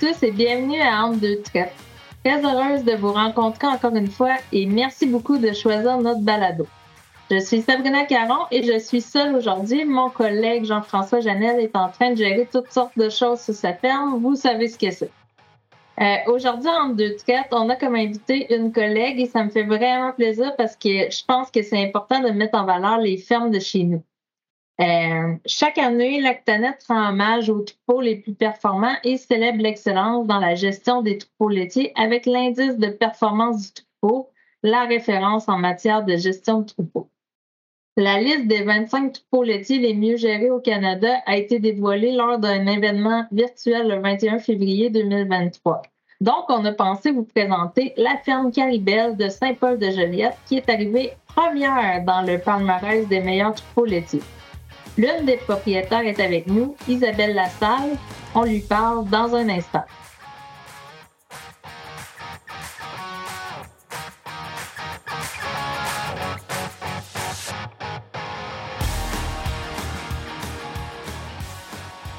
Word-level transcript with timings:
Tous 0.00 0.22
et 0.24 0.32
bienvenue 0.32 0.80
à 0.80 1.04
Entre 1.04 1.20
deux 1.20 1.40
traites. 1.42 1.72
Très 2.24 2.44
heureuse 2.44 2.84
de 2.84 2.96
vous 2.96 3.12
rencontrer 3.12 3.68
encore 3.68 3.94
une 3.94 4.10
fois 4.10 4.34
et 4.52 4.66
merci 4.66 5.06
beaucoup 5.06 5.38
de 5.38 5.52
choisir 5.52 5.98
notre 5.98 6.20
balado. 6.20 6.66
Je 7.30 7.38
suis 7.38 7.62
Sabrina 7.62 8.04
Caron 8.04 8.46
et 8.50 8.64
je 8.64 8.78
suis 8.78 9.00
seule 9.00 9.36
aujourd'hui. 9.36 9.84
Mon 9.84 10.10
collègue 10.10 10.64
Jean-François 10.64 11.20
Janel 11.20 11.60
est 11.60 11.76
en 11.76 11.88
train 11.90 12.10
de 12.10 12.16
gérer 12.16 12.48
toutes 12.50 12.72
sortes 12.72 12.98
de 12.98 13.08
choses 13.08 13.40
sur 13.40 13.54
sa 13.54 13.72
ferme. 13.72 14.18
Vous 14.20 14.34
savez 14.34 14.68
ce 14.68 14.78
que 14.78 14.90
c'est. 14.90 15.10
Euh, 16.00 16.16
aujourd'hui, 16.26 16.70
en 16.70 16.88
deux 16.88 17.14
traites, 17.14 17.48
on 17.52 17.68
a 17.68 17.76
comme 17.76 17.94
invité 17.94 18.52
une 18.52 18.72
collègue 18.72 19.20
et 19.20 19.26
ça 19.26 19.44
me 19.44 19.50
fait 19.50 19.62
vraiment 19.62 20.12
plaisir 20.12 20.54
parce 20.56 20.74
que 20.74 21.10
je 21.10 21.24
pense 21.24 21.52
que 21.52 21.62
c'est 21.62 21.82
important 21.82 22.20
de 22.20 22.30
mettre 22.30 22.58
en 22.58 22.64
valeur 22.64 22.98
les 22.98 23.16
fermes 23.16 23.52
de 23.52 23.60
chez 23.60 23.84
nous. 23.84 24.02
Euh, 24.80 25.36
chaque 25.46 25.78
année, 25.78 26.20
Lactanet 26.20 26.78
rend 26.88 27.10
hommage 27.10 27.48
aux 27.48 27.60
troupeaux 27.60 28.00
les 28.00 28.16
plus 28.16 28.34
performants 28.34 28.96
et 29.04 29.16
célèbre 29.16 29.62
l'excellence 29.62 30.26
dans 30.26 30.40
la 30.40 30.56
gestion 30.56 31.00
des 31.00 31.18
troupeaux 31.18 31.48
laitiers 31.48 31.92
avec 31.94 32.26
l'indice 32.26 32.76
de 32.76 32.88
performance 32.88 33.62
du 33.62 33.82
troupeau, 33.82 34.30
la 34.64 34.84
référence 34.84 35.48
en 35.48 35.58
matière 35.58 36.04
de 36.04 36.16
gestion 36.16 36.60
de 36.60 36.66
troupeaux. 36.66 37.08
La 37.96 38.20
liste 38.20 38.48
des 38.48 38.64
25 38.64 39.12
troupeaux 39.12 39.44
laitiers 39.44 39.78
les 39.78 39.94
mieux 39.94 40.16
gérés 40.16 40.50
au 40.50 40.58
Canada 40.58 41.18
a 41.26 41.36
été 41.36 41.60
dévoilée 41.60 42.10
lors 42.10 42.40
d'un 42.40 42.66
événement 42.66 43.26
virtuel 43.30 43.86
le 43.86 44.00
21 44.00 44.40
février 44.40 44.90
2023. 44.90 45.82
Donc, 46.20 46.46
on 46.48 46.64
a 46.64 46.72
pensé 46.72 47.12
vous 47.12 47.24
présenter 47.24 47.92
la 47.96 48.16
ferme 48.16 48.50
Caribel 48.50 49.16
de 49.16 49.28
Saint-Paul-de-Joliette 49.28 50.36
qui 50.46 50.56
est 50.56 50.68
arrivée 50.68 51.12
première 51.26 52.02
dans 52.04 52.22
le 52.22 52.38
palmarès 52.38 53.06
des 53.06 53.20
meilleurs 53.20 53.54
troupeaux 53.54 53.84
laitiers. 53.84 54.22
L'une 54.96 55.26
des 55.26 55.38
propriétaires 55.38 56.06
est 56.06 56.20
avec 56.20 56.46
nous, 56.46 56.76
Isabelle 56.86 57.34
Lassalle. 57.34 57.96
On 58.34 58.44
lui 58.44 58.60
parle 58.60 59.08
dans 59.08 59.34
un 59.34 59.48
instant. 59.48 59.84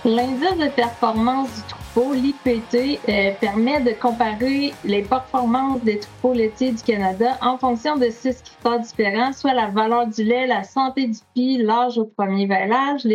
L'indice 0.04 0.58
de 0.58 0.68
performance 0.70 1.50
du 1.68 1.75
l'IPT, 2.04 3.00
euh, 3.08 3.32
permet 3.40 3.80
de 3.80 3.92
comparer 3.92 4.74
les 4.84 5.02
performances 5.02 5.82
des 5.82 6.00
troupeaux 6.00 6.34
laitiers 6.34 6.72
du 6.72 6.84
Canada 6.84 7.38
en 7.42 7.58
fonction 7.58 7.96
de 7.96 8.10
six 8.10 8.42
critères 8.42 8.80
différents, 8.82 9.32
soit 9.32 9.54
la 9.54 9.68
valeur 9.68 10.08
du 10.08 10.24
lait, 10.24 10.46
la 10.46 10.64
santé 10.64 11.08
du 11.08 11.20
pis, 11.34 11.58
l'âge 11.58 11.98
au 11.98 12.06
premier 12.06 12.48
veillage, 12.48 13.06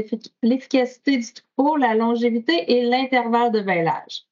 l'efficacité 0.42 1.19
du 1.19 1.27
troupeau, 1.33 1.77
la 1.77 1.95
longévité 1.95 2.72
et 2.72 2.83
l'intervalle 2.84 3.53
de 3.53 3.61
veillage. 3.61 4.25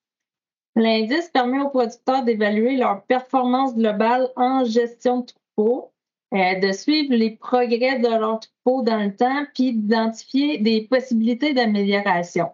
L'indice 0.77 1.29
permet 1.29 1.61
aux 1.61 1.69
producteurs 1.69 2.25
d'évaluer 2.25 2.77
leur 2.77 3.03
performance 3.03 3.75
globale 3.75 4.31
en 4.37 4.65
gestion 4.65 5.21
de 5.21 5.27
troupeau, 5.27 5.93
euh, 6.33 6.59
de 6.59 6.73
suivre 6.73 7.15
les 7.15 7.33
progrès 7.33 7.99
de 7.99 8.09
leur 8.09 8.41
troupeau 8.41 8.83
dans 8.83 9.03
le 9.03 9.15
temps, 9.15 9.45
puis 9.55 9.73
d'identifier 9.73 10.59
des 10.59 10.87
possibilités 10.89 11.53
d'amélioration. 11.53 12.49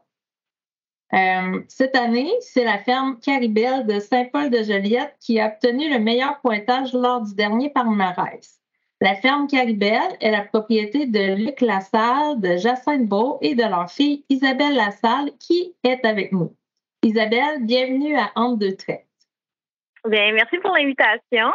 Euh, 1.14 1.60
cette 1.68 1.94
année, 1.94 2.32
c'est 2.40 2.64
la 2.64 2.78
ferme 2.78 3.20
Caribel 3.20 3.86
de 3.86 4.00
Saint-Paul-de-Joliette 4.00 5.16
qui 5.20 5.38
a 5.38 5.46
obtenu 5.46 5.92
le 5.92 6.00
meilleur 6.00 6.40
pointage 6.40 6.92
lors 6.92 7.22
du 7.22 7.34
dernier 7.34 7.70
palmarès. 7.70 8.60
La 9.00 9.14
ferme 9.14 9.46
Caribel 9.46 10.00
est 10.20 10.30
la 10.30 10.42
propriété 10.42 11.06
de 11.06 11.34
Luc 11.34 11.60
Lassalle, 11.60 12.40
de 12.40 12.56
Jacinthe 12.56 13.06
Beau 13.06 13.38
et 13.42 13.54
de 13.54 13.62
leur 13.62 13.90
fille 13.90 14.24
Isabelle 14.28 14.74
Lassalle 14.74 15.30
qui 15.38 15.74
est 15.84 16.04
avec 16.04 16.32
nous. 16.32 16.56
Isabelle, 17.02 17.58
bienvenue 17.60 18.16
à 18.16 18.32
Entre 18.34 18.58
deux 18.58 18.76
traites. 18.76 19.06
Bien, 20.08 20.32
merci 20.32 20.58
pour 20.58 20.72
l'invitation. 20.72 21.52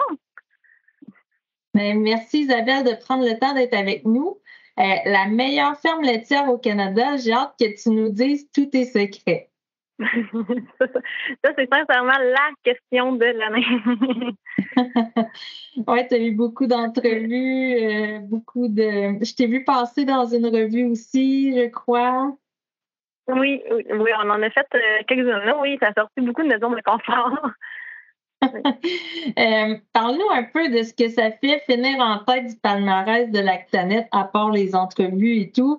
Merci 1.73 2.41
Isabelle 2.41 2.83
de 2.83 2.93
prendre 2.93 3.25
le 3.27 3.37
temps 3.37 3.53
d'être 3.53 3.73
avec 3.73 4.05
nous. 4.05 4.39
Euh, 4.79 4.95
la 5.05 5.25
meilleure 5.27 5.77
ferme 5.77 6.03
laitière 6.03 6.49
au 6.49 6.57
Canada, 6.57 7.17
j'ai 7.17 7.33
hâte 7.33 7.55
que 7.59 7.81
tu 7.81 7.89
nous 7.89 8.09
dises 8.09 8.49
tous 8.53 8.67
tes 8.67 8.85
secrets. 8.85 9.48
ça, 10.79 11.51
c'est 11.57 11.69
sincèrement 11.69 12.17
la 12.17 12.49
question 12.63 13.13
de 13.13 13.25
l'année. 13.25 13.65
oui, 15.87 16.07
tu 16.07 16.15
as 16.15 16.19
eu 16.19 16.31
beaucoup 16.31 16.67
d'entrevues, 16.67 17.75
euh, 17.75 18.19
beaucoup 18.19 18.69
de. 18.69 19.23
Je 19.23 19.35
t'ai 19.35 19.47
vu 19.47 19.65
passer 19.65 20.05
dans 20.05 20.25
une 20.25 20.45
revue 20.45 20.85
aussi, 20.85 21.53
je 21.53 21.67
crois. 21.67 22.33
Oui, 23.27 23.61
oui, 23.69 24.11
on 24.23 24.29
en 24.29 24.41
a 24.41 24.49
fait 24.49 24.67
euh, 24.73 25.03
quelques-unes. 25.05 25.53
Oui, 25.61 25.77
ça 25.81 25.87
a 25.87 25.93
sorti 25.93 26.21
beaucoup 26.21 26.43
de 26.43 26.47
maisons 26.47 26.71
de 26.71 26.81
confort. 26.81 27.51
Euh, 29.37 29.75
parle-nous 29.91 30.29
un 30.31 30.43
peu 30.43 30.69
de 30.69 30.81
ce 30.83 30.93
que 30.93 31.09
ça 31.09 31.29
fait 31.29 31.61
finir 31.69 31.99
en 31.99 32.19
tête 32.19 32.45
du 32.45 32.55
palmarès 32.55 33.29
de 33.29 33.39
l'Actanet, 33.39 34.07
à 34.13 34.23
part 34.23 34.51
les 34.51 34.75
entrevues 34.75 35.41
et 35.41 35.51
tout. 35.51 35.77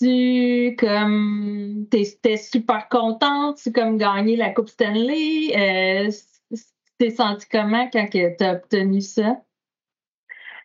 Tu 0.00 0.76
comme 0.78 1.86
t'es 1.90 2.36
super 2.36 2.88
contente, 2.88 3.58
tu 3.62 3.72
comme 3.72 3.98
gagné 3.98 4.36
la 4.36 4.50
Coupe 4.50 4.68
Stanley. 4.68 5.52
Euh, 5.56 6.10
t'es 6.98 7.10
senti 7.10 7.48
comment 7.48 7.88
quand 7.90 8.06
tu 8.10 8.44
as 8.44 8.52
obtenu 8.52 9.00
ça? 9.00 9.36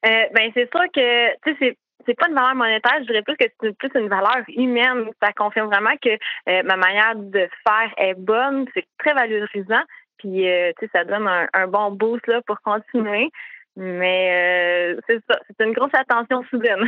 Euh, 0.06 0.26
ben 0.34 0.52
c'est 0.54 0.70
sûr 0.70 0.84
que 0.94 1.30
tu 1.42 1.52
sais 1.52 1.58
c'est 1.60 1.78
c'est 2.06 2.16
pas 2.16 2.28
une 2.28 2.36
valeur 2.36 2.56
monétaire, 2.56 2.98
je 3.00 3.06
dirais 3.06 3.22
plus 3.22 3.38
que 3.38 3.46
c'est 3.62 3.78
plus 3.78 3.92
une 3.96 4.10
valeur 4.10 4.44
humaine. 4.50 5.10
Ça 5.22 5.32
confirme 5.34 5.68
vraiment 5.68 5.96
que 6.02 6.10
euh, 6.10 6.64
ma 6.64 6.76
manière 6.76 7.16
de 7.16 7.48
faire 7.66 7.94
est 7.98 8.14
bonne, 8.16 8.66
c'est 8.74 8.86
très 8.98 9.14
valorisant, 9.14 9.84
puis 10.18 10.50
euh, 10.50 10.72
tu 10.80 10.86
sais, 10.86 10.92
ça 10.94 11.06
donne 11.06 11.28
un, 11.54 11.68
bon 11.68 11.92
boost 11.92 12.26
là, 12.28 12.42
pour 12.46 12.60
continuer. 12.62 13.30
Mais 13.76 14.96
euh, 14.96 15.02
c'est 15.08 15.20
ça, 15.30 15.40
c'est 15.48 15.66
une 15.66 15.74
grosse 15.74 15.94
attention 15.94 16.44
soudaine. 16.50 16.84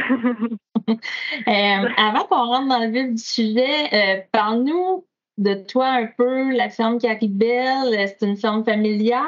avant 1.97 2.25
qu'on 2.25 2.45
rentre 2.45 2.67
dans 2.67 2.79
le 2.79 2.91
vif 2.91 3.11
du 3.11 3.17
sujet, 3.17 4.27
parle-nous 4.31 5.05
de 5.37 5.53
toi 5.53 5.87
un 5.87 6.07
peu, 6.07 6.55
la 6.55 6.69
ferme 6.69 6.99
Caribel. 6.99 8.07
C'est 8.07 8.25
une 8.25 8.37
ferme 8.37 8.63
familiale? 8.63 9.23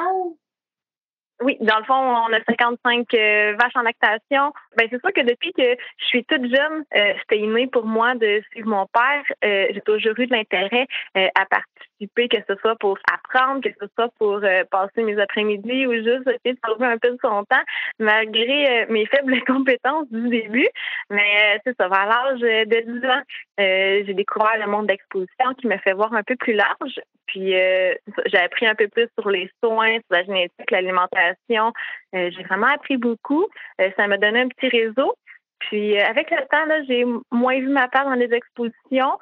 Oui, 1.40 1.56
dans 1.60 1.78
le 1.78 1.84
fond, 1.84 1.94
on 1.94 2.32
a 2.32 2.40
55 2.48 3.14
euh, 3.14 3.54
vaches 3.60 3.76
en 3.76 3.82
lactation. 3.82 4.52
Ben 4.76 4.88
c'est 4.90 5.00
sûr 5.00 5.12
que 5.12 5.20
depuis 5.20 5.52
que 5.52 5.76
je 5.98 6.04
suis 6.06 6.24
toute 6.24 6.42
jeune, 6.42 6.84
euh, 6.96 7.14
c'était 7.20 7.38
inné 7.38 7.68
pour 7.68 7.86
moi 7.86 8.16
de 8.16 8.42
suivre 8.50 8.68
mon 8.68 8.86
père. 8.86 9.22
Euh, 9.44 9.68
j'ai 9.70 9.80
toujours 9.82 10.18
eu 10.18 10.26
de 10.26 10.32
l'intérêt 10.32 10.88
euh, 11.16 11.28
à 11.36 11.46
participer, 11.46 11.87
que 12.00 12.36
ce 12.48 12.54
soit 12.60 12.76
pour 12.76 12.98
apprendre, 13.12 13.62
que 13.62 13.70
ce 13.80 13.86
soit 13.94 14.10
pour 14.18 14.40
passer 14.70 15.02
mes 15.02 15.18
après-midi 15.20 15.86
ou 15.86 15.94
juste 15.94 16.26
essayer 16.26 16.54
de 16.54 16.58
sauver 16.66 16.86
un 16.86 16.98
peu 16.98 17.10
de 17.10 17.18
son 17.22 17.44
temps, 17.44 17.62
malgré 17.98 18.86
mes 18.86 19.06
faibles 19.06 19.42
compétences 19.46 20.10
du 20.10 20.28
début. 20.28 20.68
Mais 21.10 21.60
c'est 21.64 21.76
ça, 21.76 21.88
vers 21.88 22.06
l'âge 22.06 22.40
de 22.40 23.00
10 23.00 23.06
ans, 23.06 23.22
j'ai 23.58 24.14
découvert 24.14 24.58
le 24.58 24.70
monde 24.70 24.86
d'exposition 24.86 25.54
qui 25.60 25.66
me 25.66 25.78
fait 25.78 25.92
voir 25.92 26.12
un 26.12 26.22
peu 26.22 26.36
plus 26.36 26.54
large. 26.54 27.00
Puis 27.26 27.50
j'ai 27.50 28.38
appris 28.38 28.66
un 28.66 28.74
peu 28.74 28.88
plus 28.88 29.08
sur 29.18 29.30
les 29.30 29.50
soins, 29.62 29.96
sur 29.96 30.10
la 30.10 30.24
génétique, 30.24 30.70
l'alimentation 30.70 31.72
euh, 32.14 32.30
j'ai 32.34 32.42
vraiment 32.44 32.68
appris 32.68 32.96
beaucoup. 32.96 33.46
Euh, 33.80 33.90
ça 33.96 34.06
m'a 34.06 34.18
donné 34.18 34.40
un 34.40 34.48
petit 34.48 34.68
réseau. 34.68 35.14
Puis 35.60 35.98
euh, 35.98 36.04
avec 36.04 36.30
le 36.30 36.38
temps, 36.48 36.84
j'ai 36.86 37.04
moins 37.32 37.58
vu 37.58 37.68
ma 37.68 37.88
part 37.88 38.04
dans 38.04 38.14
les 38.14 38.32
expositions, 38.32 39.18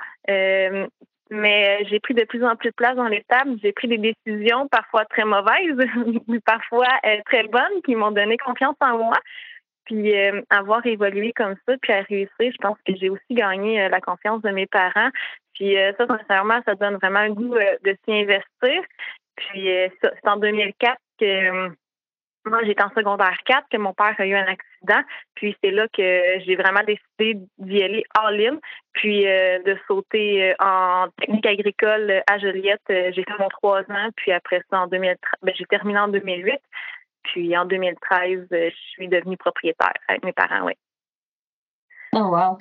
mais 1.31 1.85
j'ai 1.89 2.01
pris 2.01 2.15
de 2.15 2.25
plus 2.25 2.45
en 2.45 2.57
plus 2.57 2.71
de 2.71 2.75
place 2.75 2.97
dans 2.97 3.09
les 3.09 3.25
tables. 3.29 3.57
J'ai 3.63 3.73
pris 3.73 3.89
des 3.89 3.99
décisions 3.99 4.69
parfois 4.69 5.05
très 5.07 5.25
mauvaises, 5.25 5.77
parfois 6.47 6.89
très 7.27 7.45
bonnes, 7.45 7.83
qui 7.85 7.95
m'ont 7.95 8.13
donné 8.13 8.37
confiance 8.39 8.77
en 8.81 8.99
moi. 8.99 9.17
Puis 9.85 10.13
avoir 10.51 10.85
évolué 10.85 11.33
comme 11.33 11.55
ça, 11.67 11.75
puis 11.81 11.93
à 11.93 12.03
réussir, 12.03 12.31
je 12.41 12.59
pense 12.61 12.77
que 12.85 12.95
j'ai 12.97 13.09
aussi 13.09 13.23
gagné 13.31 13.89
la 13.89 14.01
confiance 14.01 14.43
de 14.43 14.51
mes 14.51 14.67
parents. 14.67 15.11
Puis 15.55 15.77
ça, 15.97 16.07
sincèrement, 16.07 16.61
ça 16.67 16.75
donne 16.75 16.97
vraiment 16.97 17.21
un 17.21 17.31
goût 17.31 17.55
de 17.55 17.97
s'y 18.05 18.13
investir. 18.13 18.83
Puis 19.37 19.69
c'est 20.03 20.29
en 20.29 20.39
2004 20.39 20.97
que 21.21 21.71
moi, 22.51 22.65
j'étais 22.65 22.83
en 22.83 22.91
secondaire 22.91 23.37
4 23.45 23.69
que 23.71 23.77
mon 23.77 23.93
père 23.93 24.15
a 24.19 24.27
eu 24.27 24.35
un 24.35 24.47
accident. 24.47 25.03
Puis 25.35 25.57
c'est 25.63 25.71
là 25.71 25.87
que 25.89 26.41
j'ai 26.45 26.57
vraiment 26.57 26.83
décidé 26.87 27.41
d'y 27.59 27.83
aller 27.83 28.05
all-in, 28.15 28.59
puis 28.93 29.27
euh, 29.27 29.63
de 29.63 29.77
sauter 29.87 30.51
euh, 30.51 30.55
en 30.61 31.09
technique 31.19 31.47
agricole 31.47 32.23
à 32.27 32.39
Joliette. 32.39 32.81
Euh, 32.91 33.11
j'ai 33.15 33.25
fait 33.25 33.39
mon 33.39 33.49
trois 33.49 33.81
ans, 33.81 34.11
puis 34.17 34.33
après 34.33 34.63
ça, 34.71 34.81
en 34.81 34.87
2013, 34.87 35.19
ben, 35.43 35.55
j'ai 35.57 35.65
terminé 35.67 35.99
en 35.99 36.09
2008. 36.09 36.55
Puis 37.25 37.57
en 37.57 37.65
2013, 37.65 38.47
je 38.51 38.71
suis 38.93 39.09
devenue 39.09 39.37
propriétaire 39.37 39.95
avec 40.09 40.25
mes 40.25 40.33
parents, 40.33 40.65
oui. 40.65 40.75
Oh 42.13 42.31
wow. 42.31 42.57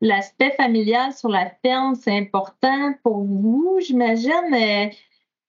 L'aspect 0.00 0.52
familial 0.52 1.12
sur 1.12 1.28
la 1.28 1.50
ferme, 1.62 1.94
c'est 1.94 2.16
important 2.16 2.94
pour 3.02 3.24
vous, 3.24 3.78
j'imagine. 3.80 4.92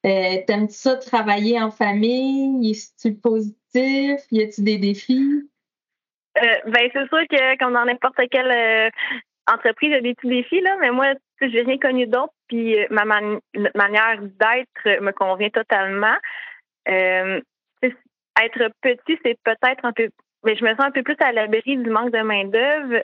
Euh, 0.06 0.38
T'aimes-tu 0.48 0.74
ça 0.74 0.96
travailler 0.98 1.62
en 1.62 1.72
famille? 1.72 2.72
Est-ce 2.72 3.10
positif? 3.10 4.22
Y 4.32 4.42
a-t-il 4.42 4.64
des 4.64 4.78
défis? 4.78 5.50
Euh, 6.38 6.58
ben, 6.66 6.90
c'est 6.94 7.08
sûr 7.08 7.28
que 7.30 7.58
comme 7.58 7.74
dans 7.74 7.86
n'importe 7.86 8.20
quelle 8.32 8.52
euh, 8.52 8.90
entreprise, 9.52 9.90
il 9.90 9.94
y 9.94 9.96
a 9.96 10.02
des 10.02 10.16
petits 10.16 10.30
défis, 10.30 10.62
là, 10.62 10.78
mais 10.80 10.92
moi, 10.92 11.14
j'ai 11.42 11.62
rien 11.62 11.78
connu 11.78 12.08
d'autre, 12.08 12.34
puis 12.48 12.76
ma 12.90 13.06
manière 13.06 14.22
d'être 14.22 15.02
me 15.02 15.12
convient 15.12 15.50
totalement. 15.50 16.16
être 16.86 18.72
petit, 18.82 19.20
c'est 19.24 19.38
peut-être 19.44 19.84
un 19.86 19.94
peu 19.94 20.10
mais 20.44 20.56
je 20.56 20.64
me 20.64 20.72
sens 20.72 20.86
un 20.86 20.92
peu 20.92 21.04
plus 21.04 21.18
à 21.20 21.32
l'abri 21.32 21.78
du 21.78 21.90
manque 21.90 22.12
de 22.12 22.22
main-d'œuvre. 22.22 23.04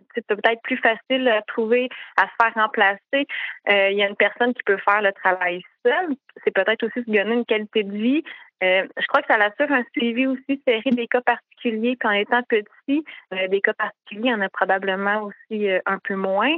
Euh, 0.00 0.04
c'est 0.14 0.26
peut-être 0.26 0.62
plus 0.62 0.78
facile 0.78 1.28
à 1.28 1.42
trouver, 1.42 1.88
à 2.16 2.22
se 2.22 2.32
faire 2.40 2.54
remplacer. 2.54 3.26
Euh, 3.68 3.90
il 3.90 3.96
y 3.96 4.02
a 4.02 4.08
une 4.08 4.16
personne 4.16 4.54
qui 4.54 4.62
peut 4.64 4.78
faire 4.78 5.02
le 5.02 5.12
travail 5.12 5.62
seule. 5.84 6.14
C'est 6.44 6.52
peut-être 6.52 6.84
aussi 6.84 7.04
se 7.04 7.10
donner 7.10 7.34
une 7.34 7.44
qualité 7.44 7.84
de 7.84 7.96
vie. 7.96 8.22
Euh, 8.62 8.86
je 8.98 9.06
crois 9.06 9.20
que 9.22 9.28
ça 9.28 9.34
assure 9.34 9.70
un 9.72 9.84
suivi 9.92 10.26
aussi 10.26 10.62
serré 10.66 10.90
des 10.90 11.06
cas 11.06 11.20
particuliers. 11.20 11.96
Puis 11.98 12.08
en 12.08 12.12
étant 12.12 12.42
petit, 12.44 13.04
des 13.50 13.60
cas 13.60 13.74
particuliers, 13.74 14.32
on 14.34 14.40
a 14.40 14.48
probablement 14.48 15.22
aussi 15.24 15.68
un 15.84 15.98
peu 15.98 16.14
moins. 16.14 16.56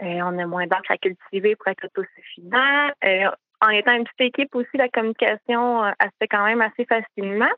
on 0.00 0.38
a 0.38 0.46
moins 0.46 0.66
d'encre 0.66 0.90
à 0.90 0.98
cultiver 0.98 1.54
pour 1.54 1.68
être 1.68 1.84
autosuffisant. 1.84 2.90
en 3.60 3.68
étant 3.68 3.94
une 3.94 4.04
petite 4.04 4.36
équipe 4.36 4.54
aussi, 4.56 4.76
la 4.76 4.88
communication, 4.88 5.86
elle 5.86 6.08
se 6.08 6.16
fait 6.20 6.28
quand 6.28 6.44
même 6.44 6.60
assez 6.60 6.84
facilement. 6.86 7.50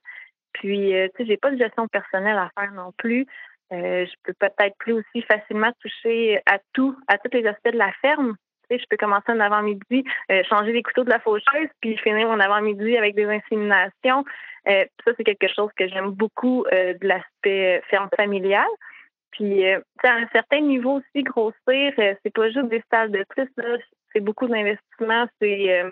Puis, 0.53 0.95
euh, 0.95 1.09
tu 1.15 1.23
sais, 1.23 1.29
j'ai 1.29 1.37
pas 1.37 1.51
de 1.51 1.59
gestion 1.59 1.89
personnelle 1.89 2.39
à 2.39 2.51
faire 2.59 2.73
non 2.73 2.93
plus. 2.97 3.27
Euh, 3.73 4.07
je 4.07 4.13
peux 4.25 4.33
peut-être 4.35 4.77
plus 4.79 4.95
aussi 4.95 5.23
facilement 5.23 5.71
toucher 5.81 6.41
à 6.47 6.59
tout, 6.73 6.97
à 7.07 7.19
tous 7.19 7.31
les 7.33 7.47
aspects 7.47 7.73
de 7.73 7.79
la 7.79 7.93
ferme. 8.01 8.37
Tu 8.69 8.77
sais, 8.77 8.83
je 8.83 8.87
peux 8.89 8.97
commencer 8.97 9.31
un 9.31 9.41
avant-midi, 9.41 10.05
euh, 10.31 10.43
changer 10.49 10.73
les 10.73 10.83
couteaux 10.83 11.05
de 11.05 11.11
la 11.11 11.21
faucheuse, 11.21 11.69
puis 11.81 11.97
finir 11.99 12.29
mon 12.29 12.41
avant-midi 12.41 12.97
avec 12.97 13.15
des 13.15 13.27
inséminations. 13.27 14.25
ça, 14.67 15.13
c'est 15.17 15.25
quelque 15.25 15.49
chose 15.49 15.71
que 15.77 15.89
j'aime 15.89 16.11
beaucoup 16.11 16.65
de 16.71 17.07
l'aspect 17.07 17.83
ferme 17.89 18.09
familiale. 18.17 18.69
Puis, 19.33 19.65
à 19.67 19.81
un 20.03 20.27
certain 20.33 20.61
niveau 20.61 20.99
aussi, 20.99 21.23
grossir, 21.23 21.93
c'est 21.97 22.35
pas 22.35 22.51
juste 22.51 22.69
des 22.69 22.83
salles 22.91 23.13
de 23.13 23.25
plus. 23.29 23.49
C'est 24.13 24.21
beaucoup 24.21 24.49
d'investissement, 24.49 25.27
c'est 25.41 25.85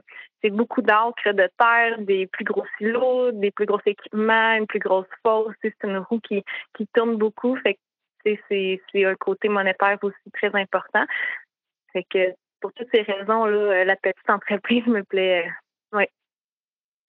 c'est 0.43 0.51
beaucoup 0.51 0.83
d'encre 0.83 1.33
de 1.33 1.49
terre, 1.59 1.99
des 2.01 2.27
plus 2.27 2.45
gros 2.45 2.65
silos, 2.77 3.33
des 3.33 3.51
plus 3.51 3.67
gros 3.67 3.81
équipements, 3.87 4.55
une 4.55 4.67
plus 4.67 4.79
grosse 4.79 5.07
fosse. 5.25 5.55
C'est 5.63 5.75
une 5.83 5.99
roue 5.99 6.21
qui, 6.21 6.45
qui 6.77 6.87
tourne 6.95 7.17
beaucoup. 7.17 7.57
Fait 7.57 7.75
que 7.75 7.81
c'est, 8.49 8.81
un 9.05 9.15
côté 9.17 9.49
monétaire 9.49 9.99
aussi 10.03 10.31
très 10.33 10.55
important. 10.55 11.05
Fait 11.93 12.05
que 12.05 12.35
pour 12.61 12.73
toutes 12.73 12.89
ces 12.93 13.03
raisons, 13.03 13.45
là, 13.47 13.85
la 13.85 13.97
petite 13.97 14.31
entreprise 14.31 14.87
me 14.87 15.03
plaît. 15.03 15.49
Oui. 15.93 16.05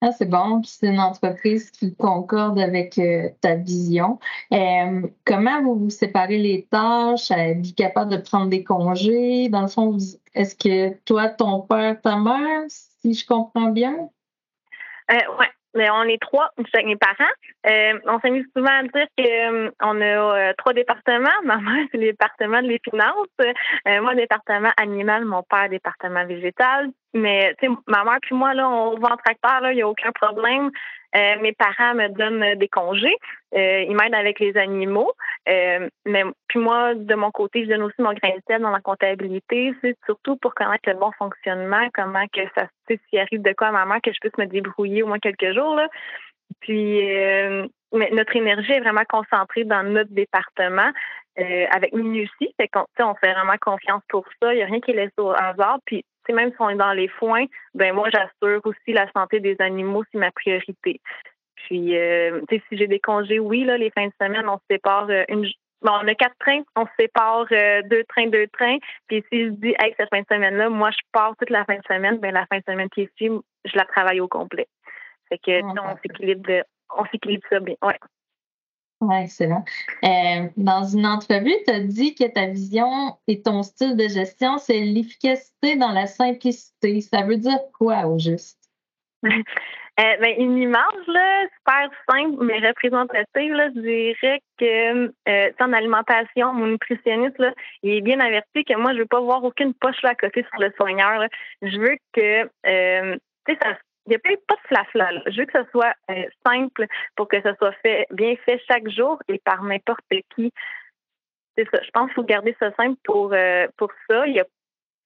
Ah, 0.01 0.13
c'est 0.13 0.30
bon. 0.30 0.62
C'est 0.63 0.88
une 0.88 1.00
entreprise 1.00 1.72
qui 1.72 1.94
concorde 1.94 2.57
avec 2.57 2.98
euh, 2.98 3.28
ta 3.42 3.56
vision. 3.56 4.18
Euh, 4.54 5.01
comment 5.25 5.62
vous 5.62 5.75
vous 5.75 5.90
séparez 5.90 6.38
les 6.38 6.68
tâches? 6.72 7.31
Êtes-vous 7.31 7.74
capable 7.75 8.12
de 8.12 8.18
prendre 8.18 8.50
des 8.50 8.63
congés? 8.63 9.50
Dans 9.50 9.62
le 9.62 9.68
fond, 9.68 9.98
est-ce 10.36 10.56
que 10.56 10.96
toi, 11.04 11.28
ton 11.28 11.62
père, 11.62 12.00
ta 12.01 12.16
mère, 12.16 12.63
si 12.69 13.13
je 13.13 13.28
comprends 13.28 13.72
bien? 13.72 14.10
Euh, 15.12 15.16
oui. 15.38 15.46
Mais 15.75 15.88
on 15.92 16.02
est 16.04 16.19
trois, 16.19 16.50
avec 16.57 16.86
mes 16.88 16.95
parents. 16.95 17.31
Euh, 17.68 18.00
on 18.07 18.19
s'amuse 18.22 18.45
souvent 18.57 18.72
à 18.72 18.84
dire 18.84 19.06
qu'on 19.80 20.02
a 20.02 20.54
trois 20.56 20.74
départements. 20.74 21.30
Ma 21.44 21.57
mère, 21.57 21.86
c'est 21.92 22.00
le 22.00 22.06
département 22.06 22.62
des 22.62 22.80
finances. 22.84 23.28
moi, 24.02 24.16
département 24.16 24.72
animal, 24.78 25.25
mon 25.25 25.44
père, 25.44 25.69
département 25.69 26.25
végétal. 26.25 26.90
Mais, 27.14 27.56
tu 27.60 27.68
sais, 27.68 27.74
ma 27.88 28.04
mère 28.04 28.20
puis 28.22 28.36
moi, 28.36 28.54
là, 28.54 28.70
on 28.70 28.98
va 29.00 29.14
en 29.14 29.18
tracteur, 29.18 29.72
il 29.72 29.76
n'y 29.76 29.82
a 29.82 29.88
aucun 29.88 30.12
problème. 30.12 30.70
Euh, 31.16 31.40
mes 31.42 31.54
parents 31.54 31.96
me 31.96 32.08
donnent 32.10 32.56
des 32.56 32.68
congés. 32.68 33.16
Euh, 33.56 33.82
ils 33.82 33.96
m'aident 33.96 34.14
avec 34.14 34.40
les 34.40 34.56
animaux. 34.58 35.12
Euh, 35.48 35.90
mais 36.06 36.24
puis 36.48 36.60
moi, 36.60 36.94
de 36.94 37.16
mon 37.16 37.32
côté, 37.32 37.64
je 37.64 37.70
donne 37.70 37.82
aussi 37.82 38.00
mon 38.00 38.14
grain 38.14 38.36
de 38.36 38.42
sel 38.48 38.62
dans 38.62 38.70
la 38.70 38.80
comptabilité. 38.80 39.74
Surtout 40.06 40.36
pour 40.38 40.54
connaître 40.54 40.88
le 40.88 40.96
bon 40.96 41.12
fonctionnement, 41.18 41.88
comment 41.94 42.28
que 42.28 42.42
ça 42.56 42.68
s'il 42.88 43.20
arrive 43.20 43.42
de 43.42 43.54
quoi 43.54 43.68
à 43.68 43.72
maman, 43.72 44.00
que 44.02 44.12
je 44.12 44.20
puisse 44.20 44.38
me 44.38 44.46
débrouiller 44.46 45.04
au 45.04 45.08
moins 45.08 45.20
quelques 45.20 45.54
jours. 45.54 45.76
Là. 45.76 45.88
Puis 46.62 47.02
mais 47.92 48.12
notre 48.12 48.36
énergie 48.36 48.74
est 48.74 48.80
vraiment 48.80 49.06
concentrée 49.10 49.64
dans 49.64 49.84
notre 49.84 50.12
département 50.12 50.92
avec 51.36 51.94
minutie. 51.94 52.54
Fait 52.58 52.68
qu'on 52.68 52.86
on 53.00 53.16
fait 53.16 53.34
vraiment 53.34 53.58
confiance 53.60 54.04
pour 54.10 54.26
ça. 54.40 54.54
Il 54.54 54.58
n'y 54.58 54.64
a 54.64 54.66
rien 54.66 54.80
qui 54.80 54.92
est 54.92 54.96
laissé 54.96 55.14
au 55.18 55.32
hasard. 55.32 55.80
Puis 55.86 56.04
même 56.34 56.52
si 56.52 56.58
on 56.60 56.70
est 56.70 56.76
dans 56.76 56.94
les 56.94 57.08
foins, 57.08 57.46
ben 57.74 57.94
moi, 57.94 58.10
j'assure 58.12 58.62
aussi 58.64 58.94
la 58.94 59.10
santé 59.12 59.40
des 59.40 59.56
animaux, 59.60 60.04
c'est 60.12 60.18
ma 60.18 60.31
priorité. 60.31 61.02
Puis, 61.56 61.98
euh, 61.98 62.42
si 62.50 62.78
j'ai 62.78 62.88
des 62.88 63.00
congés, 63.00 63.40
oui, 63.40 63.64
là, 63.64 63.78
les 63.78 63.92
fins 63.92 64.08
de 64.08 64.14
semaine, 64.22 64.48
on 64.48 64.58
se 64.58 64.64
sépare 64.70 65.10
euh, 65.10 65.24
une. 65.30 65.46
Bon, 65.81 65.92
on 66.04 66.08
a 66.08 66.16
quatre 66.16 66.36
trains, 66.40 66.62
on 66.76 66.86
se 66.86 66.92
sépare 67.00 67.46
euh, 67.52 67.81
deux 67.84 68.04
trains, 68.06 68.28
deux 68.28 68.48
trains. 68.48 68.78
Puis 69.08 69.24
si 69.31 69.46
je 69.46 69.50
dis, 69.52 69.76
hey, 69.80 69.94
cette 69.98 70.10
fin 70.10 70.20
de 70.20 70.26
semaine-là, 70.30 70.70
moi, 70.70 70.92
je 70.92 70.98
pars 71.14 71.36
toute 71.38 71.50
la 71.50 71.64
fin 71.64 71.76
de 71.76 71.84
semaine, 71.88 72.18
ben 72.18 72.34
la 72.34 72.46
fin 72.48 72.58
de 72.58 72.64
semaine 72.68 72.90
qui 72.90 73.08
suit, 73.16 73.31
je 73.64 73.78
la 73.78 73.86
travaille 73.86 74.20
au 74.20 74.28
complet. 74.28 74.68
Fait 75.30 75.38
que, 75.38 75.64
on 75.64 75.98
s'équilibre, 76.02 76.64
on 76.98 77.06
s'équilibre 77.06 77.44
ça 77.50 77.60
bien. 77.62 77.76
Ouais. 77.81 77.98
Oui, 79.01 79.16
excellent. 79.24 79.63
Euh, 80.04 80.50
dans 80.57 80.84
une 80.84 81.06
entrevue, 81.06 81.54
tu 81.66 81.74
as 81.74 81.80
dit 81.80 82.16
que 82.16 82.25
ta 82.25 82.48
vision 82.48 83.18
et 83.28 83.42
ton 83.42 83.63
style 83.63 83.96
de 83.96 84.07
gestion, 84.10 84.57
c'est 84.57 84.81
l'efficacité 84.81 85.78
dans 85.78 85.92
la 85.92 86.06
simplicité. 86.06 87.00
Ça 87.00 87.24
veut 87.24 87.38
dire 87.38 87.60
quoi 87.78 88.07
au 88.07 88.19
juste? 88.19 88.60
Euh, 90.00 90.16
ben, 90.22 90.34
une 90.38 90.57
image 90.57 91.07
là, 91.07 91.46
super 91.57 91.90
simple 92.10 92.42
mais 92.46 92.66
représentative, 92.66 93.51
là, 93.51 93.68
je 93.75 93.81
dirais 93.81 94.42
que 94.57 95.12
euh, 95.28 95.52
en 95.60 95.74
alimentation, 95.74 96.54
mon 96.54 96.68
nutritionniste, 96.68 97.38
là, 97.38 97.54
il 97.84 97.95
est 97.95 98.02
bien 98.02 98.22
averti 98.22 98.63
que 98.63 98.78
moi, 98.78 98.94
je 98.94 99.00
veux 99.00 99.07
pas 99.07 99.19
voir 99.19 99.44
aucune 99.44 99.74
poche 99.74 100.02
là, 100.04 100.12
à 100.12 100.16
côté 100.16 100.45
sur 100.50 100.62
le 100.62 100.72
soigneur. 100.78 101.28
Je 101.62 101.78
veux 101.78 101.98
que 102.13 102.50
euh, 102.66 103.18
ça 103.62 103.78
il 104.06 104.10
n'y 104.10 104.16
a 104.16 104.19
pas 104.48 104.56
de 104.56 104.68
flafla. 104.68 105.12
Là. 105.12 105.22
Je 105.28 105.40
veux 105.40 105.46
que 105.46 105.63
ce 105.63 105.69
soit 105.72 105.94
euh, 106.10 106.25
simple 106.46 106.88
pour 107.16 107.28
que 107.28 107.42
ce 107.42 107.54
soit 107.56 107.74
fait, 107.84 108.07
bien 108.12 108.36
fait 108.46 108.62
chaque 108.68 108.90
jour 108.90 109.22
et 109.28 109.40
par 109.40 109.63
n'importe 109.63 110.04
qui. 110.36 110.51
C'est 111.57 111.68
ça. 111.69 111.81
Je 111.84 111.90
pense 111.92 112.06
qu'il 112.07 112.16
faut 112.16 112.24
garder 112.24 112.56
ça 112.60 112.72
simple 112.75 113.00
pour, 113.04 113.34
euh, 113.34 113.68
pour 113.78 113.92
ça. 114.10 114.25
Il 114.28 114.34
y 114.34 114.40
a 114.40 114.46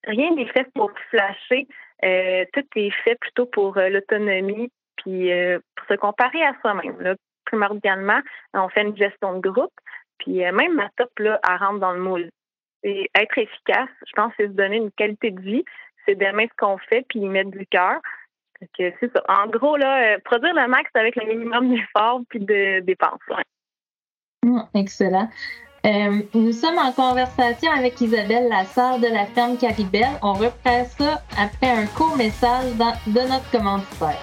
rien 0.05 0.33
n'est 0.35 0.47
fait 0.47 0.67
pour 0.73 0.91
flasher. 1.09 1.67
Euh, 2.03 2.45
tout 2.53 2.65
est 2.75 2.91
fait 3.03 3.15
plutôt 3.15 3.45
pour 3.45 3.75
l'autonomie 3.75 4.71
puis 4.97 5.31
pour 5.75 5.87
se 5.87 5.95
comparer 5.95 6.43
à 6.43 6.53
soi-même. 6.61 7.15
Primordialement, 7.45 8.21
on 8.53 8.69
fait 8.69 8.83
une 8.83 8.95
gestion 8.95 9.39
de 9.39 9.49
groupe. 9.49 9.73
Puis 10.19 10.39
même 10.51 10.75
ma 10.75 10.89
top, 10.95 11.11
là, 11.19 11.39
elle 11.47 11.57
rentre 11.57 11.79
dans 11.79 11.93
le 11.93 11.99
moule. 11.99 12.29
Et 12.83 13.09
être 13.15 13.37
efficace, 13.37 13.89
je 14.05 14.11
pense, 14.13 14.33
c'est 14.37 14.47
se 14.47 14.51
donner 14.51 14.77
une 14.77 14.91
qualité 14.91 15.31
de 15.31 15.41
vie. 15.41 15.63
C'est 16.05 16.15
d'aimer 16.15 16.49
ce 16.51 16.55
qu'on 16.57 16.77
fait 16.77 17.05
puis 17.07 17.19
y 17.19 17.27
mettre 17.27 17.51
du 17.51 17.65
cœur. 17.67 17.99
C'est 18.77 19.11
ça. 19.13 19.21
En 19.27 19.47
gros, 19.47 19.77
là, 19.77 20.15
euh, 20.15 20.17
produire 20.23 20.53
le 20.53 20.67
max 20.67 20.89
avec 20.93 21.15
le 21.15 21.25
minimum 21.25 21.69
d'efforts 21.69 22.21
puis 22.29 22.39
de 22.39 22.79
dépenses. 22.81 23.19
Mmh, 24.43 24.61
excellent. 24.75 25.29
Euh, 25.85 26.21
nous 26.33 26.53
sommes 26.53 26.77
en 26.77 26.93
conversation 26.93 27.69
avec 27.71 27.99
Isabelle 27.99 28.47
Lassalle 28.47 29.01
de 29.01 29.07
la 29.07 29.25
ferme 29.25 29.57
Caribelle. 29.57 30.17
On 30.21 30.33
reprend 30.33 30.85
ça 30.85 31.21
après 31.37 31.69
un 31.69 31.85
court 31.87 32.15
message 32.15 32.71
de 32.75 33.19
notre 33.19 33.51
commanditaire. 33.51 34.21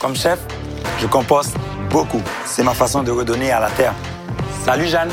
Comme 0.00 0.14
chef, 0.14 0.38
je 1.00 1.06
composte 1.06 1.56
beaucoup. 1.90 2.22
C'est 2.46 2.62
ma 2.62 2.72
façon 2.72 3.02
de 3.02 3.10
redonner 3.10 3.50
à 3.50 3.60
la 3.60 3.70
terre. 3.70 3.94
Salut 4.64 4.86
Jeanne. 4.86 5.10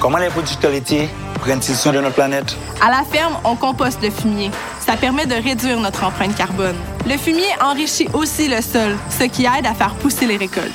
Comment 0.00 0.18
les 0.18 0.28
producteurs 0.28 0.70
laitiers 0.70 1.08
prennent-ils 1.40 1.74
soin 1.74 1.92
de 1.92 2.00
notre 2.00 2.14
planète? 2.14 2.56
À 2.80 2.88
la 2.88 3.02
ferme, 3.02 3.36
on 3.44 3.56
composte 3.56 4.00
le 4.02 4.10
fumier. 4.10 4.50
Ça 4.78 4.96
permet 4.96 5.26
de 5.26 5.34
réduire 5.34 5.80
notre 5.80 6.04
empreinte 6.04 6.36
carbone. 6.36 6.76
Le 7.06 7.16
fumier 7.16 7.48
enrichit 7.60 8.08
aussi 8.12 8.48
le 8.48 8.62
sol, 8.62 8.96
ce 9.10 9.24
qui 9.24 9.44
aide 9.44 9.66
à 9.66 9.74
faire 9.74 9.94
pousser 9.94 10.26
les 10.26 10.36
récoltes. 10.36 10.70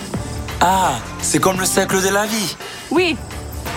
Ah, 0.59 0.95
c'est 1.21 1.39
comme 1.39 1.59
le 1.59 1.65
cercle 1.65 2.01
de 2.01 2.09
la 2.09 2.25
vie. 2.25 2.55
Oui, 2.91 3.15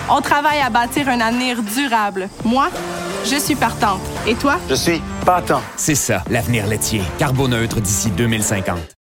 on 0.09 0.19
travaille 0.21 0.59
à 0.59 0.69
bâtir 0.69 1.07
un 1.07 1.21
avenir 1.21 1.61
durable. 1.63 2.27
Moi, 2.43 2.69
je 3.25 3.37
suis 3.37 3.55
partante. 3.55 4.01
Et 4.27 4.35
toi? 4.35 4.57
Je 4.69 4.75
suis 4.75 5.01
partant. 5.25 5.61
C'est 5.77 5.95
ça, 5.95 6.23
l'avenir 6.29 6.67
laitier. 6.67 7.01
Carboneutre 7.17 7.79
d'ici 7.79 8.09
2050. 8.11 8.96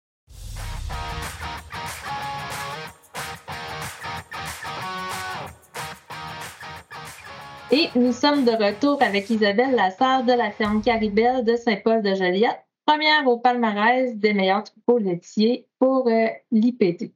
Et 7.76 7.90
nous 7.96 8.12
sommes 8.12 8.46
de 8.46 8.52
retour 8.52 9.02
avec 9.02 9.32
Isabelle 9.32 9.74
Lassalle 9.74 10.28
de 10.28 10.34
la 10.34 10.52
ferme 10.52 10.84
Caribelle 10.84 11.44
de 11.44 11.56
Saint-Paul-de-Joliette, 11.56 12.64
première 12.86 13.26
au 13.26 13.40
palmarès 13.40 14.16
des 14.16 14.36
meilleurs 14.36 14.64
troupeaux 14.64 15.00
laitiers 15.00 15.66
pour 15.80 16.08
euh, 16.08 16.28
l'IPT. 16.52 17.12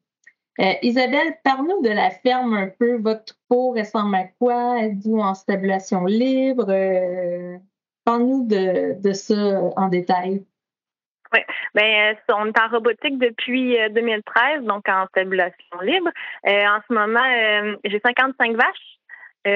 Euh, 0.59 0.73
Isabelle, 0.81 1.37
parle-nous 1.43 1.83
de 1.83 1.91
la 1.91 2.09
ferme 2.09 2.55
un 2.55 2.69
peu. 2.69 2.97
Votre 2.97 3.35
troupeau 3.35 3.73
ressemble 3.77 4.15
à 4.15 4.23
quoi? 4.39 4.79
Êtes-vous 4.79 5.19
en 5.19 5.35
stabulation 5.35 6.05
libre? 6.05 6.65
Euh, 6.69 7.57
parle-nous 8.03 8.47
de, 8.47 9.13
ça 9.13 9.61
en 9.75 9.89
détail. 9.89 10.43
Oui, 11.33 11.39
ben, 11.75 12.15
on 12.29 12.47
est 12.47 12.59
en 12.59 12.67
robotique 12.69 13.19
depuis 13.19 13.77
2013, 13.91 14.63
donc 14.63 14.89
en 14.89 15.05
tabulation 15.13 15.81
libre. 15.83 16.09
en 16.43 16.79
ce 16.87 16.93
moment, 16.95 17.77
j'ai 17.83 17.99
55 17.99 18.55
vaches. 18.55 18.96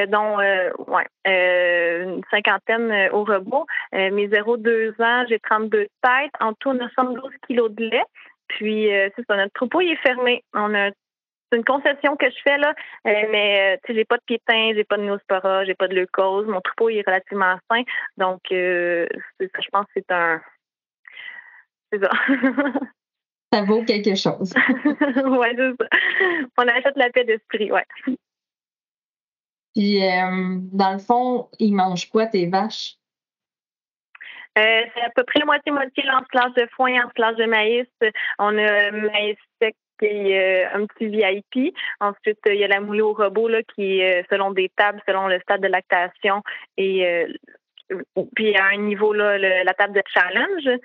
Dont 0.08 0.38
ouais, 0.38 1.08
une 1.26 2.22
cinquantaine 2.32 3.10
au 3.12 3.24
robot. 3.24 3.66
mes 3.94 4.28
0,2 4.28 5.02
ans, 5.02 5.26
j'ai 5.28 5.40
32 5.40 5.88
têtes. 6.02 6.32
En 6.40 6.54
tout, 6.54 6.70
on 6.70 6.80
a 6.80 6.90
112 6.96 7.32
kilos 7.48 7.72
de 7.72 7.86
lait. 7.86 8.04
Puis, 8.48 8.88
c'est 9.16 9.26
ça, 9.28 9.38
notre 9.38 9.54
troupeau, 9.54 9.82
il 9.82 9.92
est 9.92 10.04
fermé. 10.08 10.44
On 10.54 10.74
a 10.76 10.92
c'est 11.52 11.58
une 11.58 11.66
concession 11.66 12.16
que 12.16 12.30
je 12.30 12.38
fais 12.44 12.58
là, 12.58 12.74
euh, 13.08 13.28
mais 13.30 13.76
euh, 13.76 13.78
tu 13.84 13.92
sais, 13.92 14.00
j'ai 14.00 14.06
pas 14.06 14.18
de 14.18 14.24
piétin, 14.24 14.72
j'ai 14.74 14.84
pas 14.84 14.98
de 14.98 15.04
nospora, 15.04 15.66
j'ai 15.66 15.76
pas 15.76 15.88
de 15.88 15.96
leucose, 15.96 16.48
mon 16.48 16.62
troupeau 16.62 16.90
est 16.90 17.06
relativement 17.06 17.58
sain, 17.70 17.84
donc 18.18 18.40
euh, 18.52 19.06
je 19.40 19.70
pense 19.72 19.86
que 19.88 19.92
c'est 19.96 20.12
un, 20.12 20.42
c'est 21.92 22.02
ça. 22.02 22.10
ça 23.54 23.64
vaut 23.64 23.84
quelque 23.84 24.16
chose. 24.16 24.54
ouais, 24.86 25.56
c'est 25.58 25.74
ça. 25.78 25.90
On 26.58 26.68
achète 26.68 26.96
la 26.96 27.10
paix 27.10 27.26
d'esprit, 27.26 27.72
ouais. 27.72 27.86
Puis, 29.74 30.00
dans 30.74 30.94
le 30.94 31.00
fond, 31.00 31.50
ils 31.60 31.74
mangent 31.74 32.10
quoi 32.10 32.28
tes 32.28 32.48
vaches? 32.48 32.96
c'est 34.54 35.02
à 35.02 35.10
peu 35.16 35.24
près 35.24 35.46
moitié-moitié 35.46 36.04
l'encelage 36.04 36.54
de 36.56 36.68
foin, 36.76 37.02
l'encelage 37.02 37.38
de 37.38 37.46
maïs. 37.46 37.88
On 38.38 38.58
a 38.58 38.92
maïs 38.92 39.38
sec 39.62 39.76
y 40.02 40.38
a 40.38 40.76
un 40.76 40.86
petit 40.86 41.08
VIP. 41.08 41.76
Ensuite, 42.00 42.40
il 42.48 42.56
y 42.56 42.64
a 42.64 42.68
la 42.68 42.82
moulée 42.82 43.02
au 43.02 43.14
robot 43.14 43.48
là, 43.48 43.62
qui 43.76 44.00
est 44.00 44.26
selon 44.30 44.52
des 44.52 44.70
tables, 44.76 45.02
selon 45.08 45.28
le 45.28 45.40
stade 45.40 45.62
de 45.62 45.68
lactation 45.68 46.42
et 46.78 47.06
euh, 47.06 47.28
puis 48.36 48.56
à 48.56 48.66
un 48.66 48.78
niveau 48.78 49.14
là, 49.14 49.38
la 49.38 49.74
table 49.74 49.94
de 49.94 50.04
challenge. 50.08 50.80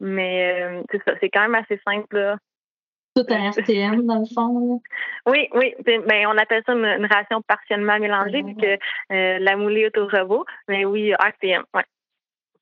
Mais 0.00 0.62
euh, 0.62 0.82
c'est 0.90 1.02
ça, 1.04 1.14
c'est 1.20 1.28
quand 1.28 1.42
même 1.42 1.54
assez 1.54 1.80
simple. 1.84 2.36
Tout 3.18 3.34
un 3.34 3.50
RTM, 3.50 4.06
dans 4.06 4.20
le 4.20 4.26
fond. 4.26 4.80
Oui, 5.26 5.48
oui. 5.54 5.74
Ben, 5.84 6.26
on 6.28 6.38
appelle 6.38 6.62
ça 6.66 6.72
une, 6.72 7.06
ration 7.06 7.42
partiellement 7.42 7.98
mélangée, 7.98 8.42
vu 8.42 8.54
que 8.54 8.78
euh, 9.12 9.38
la 9.40 9.56
moulée 9.56 9.82
est 9.92 9.98
au 9.98 10.06
robot. 10.06 10.44
Mais 10.68 10.84
oui, 10.84 11.12
RTM, 11.12 11.64
oui. 11.74 11.82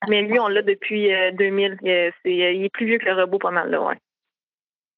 Mais 0.07 0.21
lui, 0.21 0.39
on 0.39 0.47
l'a 0.47 0.61
depuis 0.61 1.09
2000. 1.33 1.77
il 1.83 2.63
est 2.65 2.69
plus 2.73 2.85
vieux 2.85 2.97
que 2.97 3.05
le 3.05 3.13
robot 3.13 3.39
pas 3.39 3.51
mal, 3.51 3.69
là, 3.69 3.81
ouais. 3.81 3.97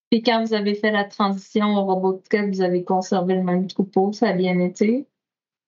Puis 0.09 0.23
quand 0.23 0.43
vous 0.43 0.53
avez 0.53 0.73
fait 0.75 0.91
la 0.91 1.03
transition 1.03 1.75
au 1.75 1.85
robotique, 1.85 2.33
vous 2.33 2.61
avez 2.61 2.83
conservé 2.83 3.35
le 3.35 3.43
même 3.43 3.67
troupeau, 3.67 4.11
ça 4.11 4.29
a 4.29 4.33
bien 4.33 4.59
été? 4.59 5.05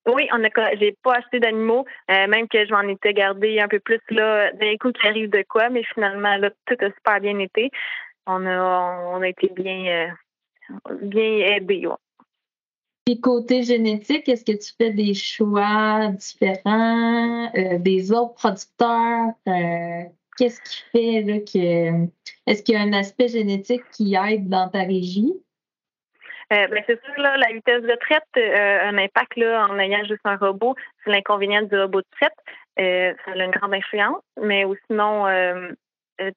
Oui, 0.07 0.27
on 0.33 0.43
a 0.43 0.50
j'ai 0.79 0.98
pas 1.03 1.17
acheté 1.17 1.39
d'animaux, 1.39 1.86
euh, 2.10 2.25
même 2.27 2.48
que 2.48 2.65
je 2.65 2.71
m'en 2.71 2.81
étais 2.81 3.13
gardé 3.13 3.60
un 3.60 3.67
peu 3.67 3.79
plus 3.79 4.01
là 4.10 4.51
d'un 4.53 4.75
coup 4.77 4.91
qui 4.91 5.05
arrive 5.05 5.29
de 5.29 5.45
quoi, 5.48 5.69
mais 5.69 5.83
finalement 5.93 6.38
là 6.38 6.50
tout 6.65 6.75
a 6.79 6.89
super 6.91 7.21
bien 7.21 7.38
été. 7.38 7.69
On 8.31 8.45
a 8.45 9.03
on 9.13 9.21
a 9.21 9.27
été 9.27 9.50
bien 9.50 9.85
euh, 9.85 10.95
bien 11.01 11.55
aidés. 11.55 11.88
Puis 13.05 13.19
côté 13.19 13.63
génétique, 13.63 14.29
est-ce 14.29 14.45
que 14.45 14.57
tu 14.57 14.73
fais 14.77 14.91
des 14.91 15.13
choix 15.13 16.07
différents 16.09 17.51
euh, 17.55 17.77
des 17.79 18.11
autres 18.11 18.35
producteurs? 18.35 19.33
qu'est-ce 20.38 20.61
qui 20.61 20.83
fait 20.91 21.21
là, 21.21 21.39
que. 21.39 22.07
Est-ce 22.47 22.63
qu'il 22.63 22.75
y 22.75 22.77
a 22.77 22.81
un 22.81 22.93
aspect 22.93 23.27
génétique 23.27 23.83
qui 23.91 24.15
aide 24.15 24.50
dans 24.50 24.69
ta 24.69 24.79
régie? 24.79 25.33
Euh, 26.51 26.67
ben, 26.67 26.83
c'est 26.85 27.01
sûr, 27.03 27.13
là, 27.17 27.38
la 27.38 27.53
vitesse 27.53 27.83
de 27.83 27.95
traite 28.01 28.23
euh, 28.38 28.89
un 28.89 28.97
impact 28.97 29.38
là, 29.38 29.67
en 29.69 29.79
ayant 29.79 30.03
juste 30.03 30.21
un 30.25 30.35
robot. 30.35 30.75
C'est 31.03 31.11
l'inconvénient 31.11 31.61
du 31.61 31.79
robot 31.79 32.01
de 32.01 32.07
traite. 32.11 32.33
Euh, 32.79 33.13
ça 33.25 33.31
a 33.31 33.43
une 33.43 33.51
grande 33.51 33.73
influence. 33.73 34.21
Mais 34.41 34.65
sinon, 34.88 35.27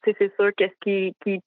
c'est 0.04 0.34
sûr 0.36 0.50
qu'est-ce 0.56 0.78
qui, 0.82 1.14
qui 1.22 1.40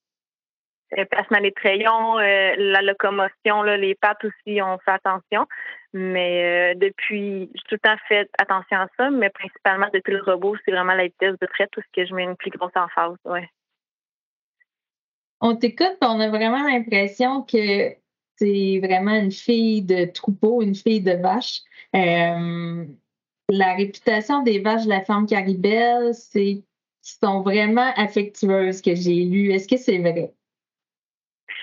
placement 1.09 1.41
des 1.41 1.51
trayons, 1.51 2.17
euh, 2.19 2.55
la 2.57 2.81
locomotion, 2.81 3.63
les 3.63 3.95
pattes 3.95 4.23
aussi, 4.23 4.61
on 4.61 4.77
fait 4.79 4.91
attention. 4.91 5.45
Mais 5.93 6.73
euh, 6.73 6.77
depuis, 6.77 7.49
j'ai 7.53 7.61
tout 7.67 7.75
le 7.75 7.79
temps 7.79 7.97
fait 8.07 8.29
attention 8.39 8.77
à 8.77 8.87
ça, 8.97 9.09
mais 9.09 9.29
principalement 9.29 9.87
depuis 9.93 10.13
le 10.13 10.21
robot, 10.21 10.55
c'est 10.63 10.71
vraiment 10.71 10.93
la 10.93 11.05
vitesse 11.05 11.35
de 11.41 11.47
traite 11.47 11.71
ce 11.75 11.81
que 11.93 12.05
je 12.05 12.13
mets 12.13 12.23
une 12.23 12.35
plus 12.35 12.51
grosse 12.51 12.75
emphase. 12.75 13.15
Ouais. 13.25 13.49
On 15.41 15.55
t'écoute, 15.55 15.97
on 16.01 16.19
a 16.19 16.29
vraiment 16.29 16.63
l'impression 16.63 17.43
que 17.43 17.93
c'est 18.37 18.79
vraiment 18.83 19.15
une 19.15 19.31
fille 19.31 19.81
de 19.81 20.05
troupeau, 20.05 20.61
une 20.61 20.75
fille 20.75 21.01
de 21.01 21.13
vache. 21.13 21.61
Euh, 21.95 22.85
la 23.49 23.73
réputation 23.75 24.43
des 24.43 24.59
vaches 24.59 24.85
de 24.85 24.89
la 24.89 25.03
ferme 25.03 25.25
Caribelle, 25.25 26.13
c'est 26.13 26.63
qu'ils 27.01 27.17
sont 27.21 27.41
vraiment 27.41 27.91
affectueuses 27.95 28.81
que 28.81 28.93
j'ai 28.95 29.23
lu. 29.23 29.51
Est-ce 29.51 29.67
que 29.67 29.77
c'est 29.77 29.99
vrai? 29.99 30.33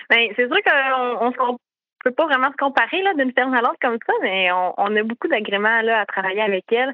Ben, 0.09 0.29
c'est 0.35 0.47
sûr 0.47 0.57
qu'on 0.63 1.33
on 1.39 1.57
peut 2.05 2.11
pas 2.11 2.27
vraiment 2.27 2.51
se 2.51 2.57
comparer 2.57 3.01
là 3.01 3.13
d'une 3.15 3.33
ferme 3.33 3.53
à 3.55 3.61
l'autre 3.61 3.79
comme 3.81 3.97
ça, 4.05 4.13
mais 4.21 4.51
on, 4.51 4.95
a 4.95 5.03
beaucoup 5.03 5.27
d'agréments 5.27 5.81
là 5.81 6.01
à 6.01 6.05
travailler 6.05 6.41
avec 6.41 6.71
elle. 6.71 6.93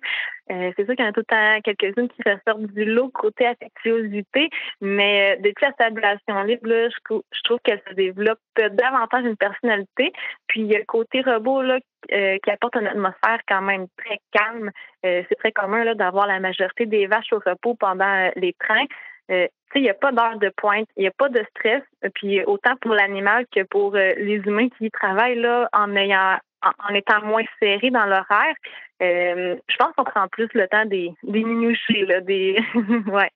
Euh, 0.50 0.72
c'est 0.76 0.86
sûr 0.86 0.96
qu'il 0.96 1.04
y 1.04 1.08
en 1.08 1.12
a 1.12 1.14
tout 1.14 1.22
le 1.22 1.26
temps 1.26 1.62
quelques-unes 1.64 2.08
qui 2.08 2.22
ressortent 2.26 2.72
du 2.74 2.86
lot 2.86 3.10
côté 3.10 3.46
affectuosité, 3.46 4.50
mais 4.80 5.36
euh, 5.36 5.42
depuis 5.42 5.66
la 5.66 5.74
stabilisation 5.74 6.44
libre, 6.44 6.68
je, 6.68 7.42
trouve 7.44 7.60
qu'elle 7.64 7.82
se 7.90 7.94
développe 7.94 8.40
davantage 8.56 9.26
une 9.26 9.38
personnalité. 9.38 10.14
Puis 10.48 10.62
il 10.62 10.68
y 10.68 10.76
a 10.76 10.80
le 10.80 10.86
côté 10.86 11.22
robot 11.22 11.62
là, 11.62 11.80
euh, 12.14 12.38
qui 12.42 12.50
apporte 12.50 12.76
une 12.78 12.88
atmosphère 12.88 13.40
quand 13.48 13.62
même 13.62 13.88
très 13.98 14.20
calme. 14.32 14.72
c'est 15.04 15.38
très 15.40 15.52
commun 15.52 15.84
là 15.84 15.94
d'avoir 15.94 16.26
la 16.26 16.40
majorité 16.40 16.86
des 16.86 17.08
vaches 17.08 17.34
au 17.34 17.40
repos 17.46 17.76
pendant 17.76 18.32
les 18.38 18.54
trains. 18.54 18.86
Euh, 19.32 19.48
il 19.76 19.84
n'y 19.84 19.90
a 19.90 19.94
pas 19.94 20.12
d'heure 20.12 20.38
de 20.40 20.50
pointe, 20.50 20.88
il 20.98 21.02
n'y 21.02 21.08
a 21.08 21.12
pas 21.12 21.30
de 21.30 21.44
stress. 21.52 21.84
Puis 22.16 22.44
autant 22.44 22.76
pour 22.82 22.94
l'animal 22.94 23.46
que 23.54 23.64
pour 23.64 23.96
euh, 23.96 24.14
les 24.18 24.38
humains 24.46 24.70
qui 24.70 24.86
y 24.86 24.92
travaillent 24.92 25.40
là, 25.40 25.70
en 25.74 25.96
ayant 25.96 26.38
en, 26.64 26.94
étant 26.94 27.22
moins 27.24 27.44
serrés 27.60 27.90
dans 27.90 28.06
l'horaire, 28.06 28.56
euh, 29.02 29.56
je 29.68 29.76
pense 29.78 29.94
qu'on 29.96 30.04
prend 30.04 30.28
plus 30.28 30.50
le 30.54 30.68
temps 30.68 30.86
des, 30.86 31.12
des 31.24 32.06
là, 32.06 32.22
des 32.22 32.60
ouais. 33.08 33.32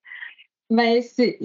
Mais 0.69 1.01
c'est 1.01 1.37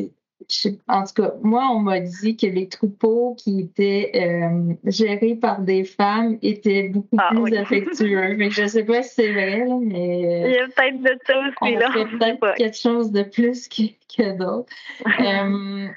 en 0.89 1.05
tout 1.05 1.23
cas, 1.23 1.33
moi, 1.43 1.69
on 1.73 1.81
m'a 1.81 2.01
dit 2.01 2.37
que 2.37 2.47
les 2.47 2.69
troupeaux 2.69 3.35
qui 3.39 3.61
étaient 3.61 4.11
euh, 4.15 4.75
gérés 4.85 5.35
par 5.35 5.61
des 5.61 5.85
femmes 5.85 6.39
étaient 6.43 6.89
beaucoup 6.89 7.17
ah, 7.19 7.31
plus 7.31 7.57
affectueux. 7.57 8.37
Mais 8.37 8.51
je 8.51 8.63
ne 8.63 8.69
sais 8.69 8.85
pas 8.85 9.03
si 9.03 9.15
c'est 9.15 9.33
vrai, 9.33 9.67
mais. 9.81 10.45
Il 10.47 10.53
y 10.53 10.59
a 10.59 10.67
peut-être 10.67 11.03
de 11.03 11.19
ça 11.27 11.41
aussi, 11.41 11.75
là. 11.75 11.91
peut-être 11.93 12.55
quelque 12.57 12.77
chose 12.77 13.13
de 13.13 13.23
plus 13.23 13.69
que, 13.69 13.83
que 14.17 14.37
d'autres. 14.37 14.73
Euh, 15.21 15.89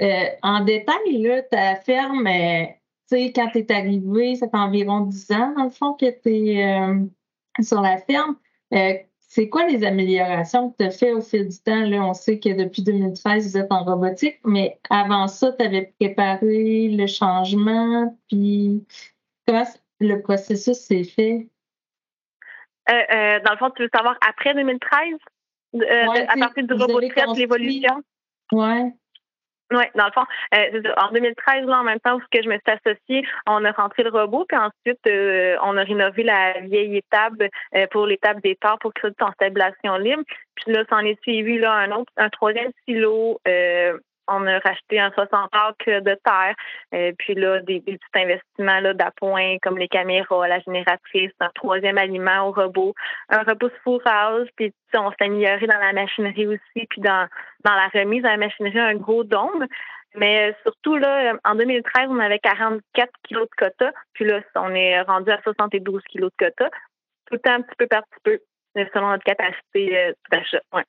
euh, 0.00 0.24
en 0.42 0.64
détail, 0.64 1.18
là, 1.18 1.42
ta 1.42 1.76
ferme, 1.76 2.26
tu 2.26 3.18
sais, 3.18 3.32
quand 3.34 3.48
tu 3.52 3.58
es 3.58 3.72
arrivé, 3.72 4.34
ça 4.36 4.48
fait 4.48 4.56
environ 4.56 5.00
10 5.00 5.30
ans, 5.32 5.54
dans 5.56 5.64
le 5.64 5.70
fond, 5.70 5.92
que 5.92 6.06
tu 6.06 6.30
es 6.30 7.62
sur 7.62 7.82
la 7.82 7.98
ferme. 7.98 8.36
C'est 9.32 9.48
quoi 9.48 9.64
les 9.64 9.84
améliorations 9.84 10.70
que 10.70 10.78
tu 10.78 10.84
as 10.86 10.90
fait 10.90 11.12
au 11.12 11.20
fil 11.20 11.46
du 11.46 11.56
temps? 11.60 11.82
Là, 11.82 12.04
on 12.04 12.14
sait 12.14 12.40
que 12.40 12.48
depuis 12.48 12.82
2013, 12.82 13.52
vous 13.52 13.58
êtes 13.58 13.70
en 13.70 13.84
robotique, 13.84 14.40
mais 14.44 14.80
avant 14.90 15.28
ça, 15.28 15.52
tu 15.52 15.64
avais 15.64 15.94
préparé 16.00 16.88
le 16.88 17.06
changement, 17.06 18.18
puis 18.26 18.84
comment 19.46 19.62
le 20.00 20.20
processus 20.20 20.78
s'est 20.78 21.04
fait? 21.04 21.46
Euh, 22.90 22.92
euh, 22.92 23.40
dans 23.44 23.52
le 23.52 23.58
fond, 23.58 23.70
tu 23.70 23.84
veux 23.84 23.90
savoir 23.94 24.18
après 24.28 24.52
2013? 24.52 25.14
Euh, 25.76 26.06
à 26.26 26.36
partir 26.36 26.66
du 26.66 26.74
robot 26.74 26.98
l'évolution? 26.98 28.02
Oui. 28.50 28.92
Oui, 29.72 29.84
dans 29.94 30.06
le 30.06 30.12
fond, 30.12 30.24
euh, 30.54 30.82
en 30.96 31.12
2013, 31.12 31.64
là, 31.66 31.80
en 31.80 31.84
même 31.84 32.00
temps 32.00 32.16
où 32.16 32.20
je 32.32 32.48
me 32.48 32.58
suis 32.58 32.62
associée, 32.66 33.22
on 33.46 33.64
a 33.64 33.70
rentré 33.70 34.02
le 34.02 34.10
robot, 34.10 34.44
puis 34.48 34.58
ensuite, 34.58 35.00
euh, 35.06 35.56
on 35.62 35.76
a 35.76 35.84
rénové 35.84 36.24
la 36.24 36.60
vieille 36.62 36.96
étable 36.96 37.48
euh, 37.76 37.86
pour 37.92 38.06
l'étape 38.06 38.40
des 38.42 38.56
torts 38.56 38.80
pour 38.80 38.92
créer 38.92 39.12
en 39.20 39.30
stabilisation 39.32 39.96
libre. 39.96 40.24
Puis 40.56 40.72
là, 40.72 40.84
ça 40.90 40.96
en 40.96 41.04
est 41.04 41.20
suivi 41.22 41.58
là, 41.58 41.72
un 41.72 41.92
autre, 41.92 42.12
un 42.16 42.30
troisième 42.30 42.72
silo 42.84 43.40
on 44.30 44.46
a 44.46 44.58
racheté 44.60 44.98
un 44.98 45.10
60 45.10 45.50
acres 45.52 46.00
de 46.02 46.16
terre, 46.24 46.54
euh, 46.94 47.12
puis 47.18 47.34
là, 47.34 47.60
des, 47.60 47.80
petits 47.80 47.98
investissements 48.14 48.94
d'appoint 48.94 49.56
comme 49.62 49.78
les 49.78 49.88
caméras, 49.88 50.48
la 50.48 50.60
génératrice, 50.60 51.32
un 51.40 51.50
troisième 51.54 51.98
aliment 51.98 52.48
au 52.48 52.52
robot, 52.52 52.94
un 53.28 53.42
repousse 53.42 53.72
fourrage, 53.82 54.48
puis 54.56 54.72
on 54.94 55.10
s'est 55.10 55.24
amélioré 55.24 55.66
dans 55.66 55.78
la 55.78 55.92
machinerie 55.92 56.46
aussi, 56.46 56.86
puis 56.88 57.00
dans, 57.00 57.28
dans 57.64 57.74
la 57.74 57.88
remise 57.88 58.22
de 58.22 58.28
la 58.28 58.36
machinerie, 58.36 58.78
un 58.78 58.94
gros 58.94 59.24
dôme. 59.24 59.66
Mais 60.16 60.54
surtout, 60.62 60.96
là, 60.96 61.34
en 61.44 61.54
2013, 61.54 62.08
on 62.08 62.18
avait 62.18 62.40
44 62.40 63.10
kilos 63.22 63.48
de 63.48 63.54
quota, 63.56 63.92
puis 64.12 64.24
là, 64.24 64.40
on 64.56 64.74
est 64.74 65.00
rendu 65.02 65.30
à 65.30 65.40
72 65.42 66.02
kilos 66.08 66.30
de 66.38 66.46
quota, 66.46 66.68
tout 67.26 67.34
le 67.34 67.38
temps 67.38 67.52
un 67.52 67.62
petit 67.62 67.76
peu 67.78 67.86
par 67.86 68.02
petit 68.06 68.20
peu, 68.24 68.40
selon 68.92 69.10
notre 69.10 69.24
capacité 69.24 69.96
euh, 69.96 70.12
d'achat. 70.32 70.60
Ouais. 70.72 70.84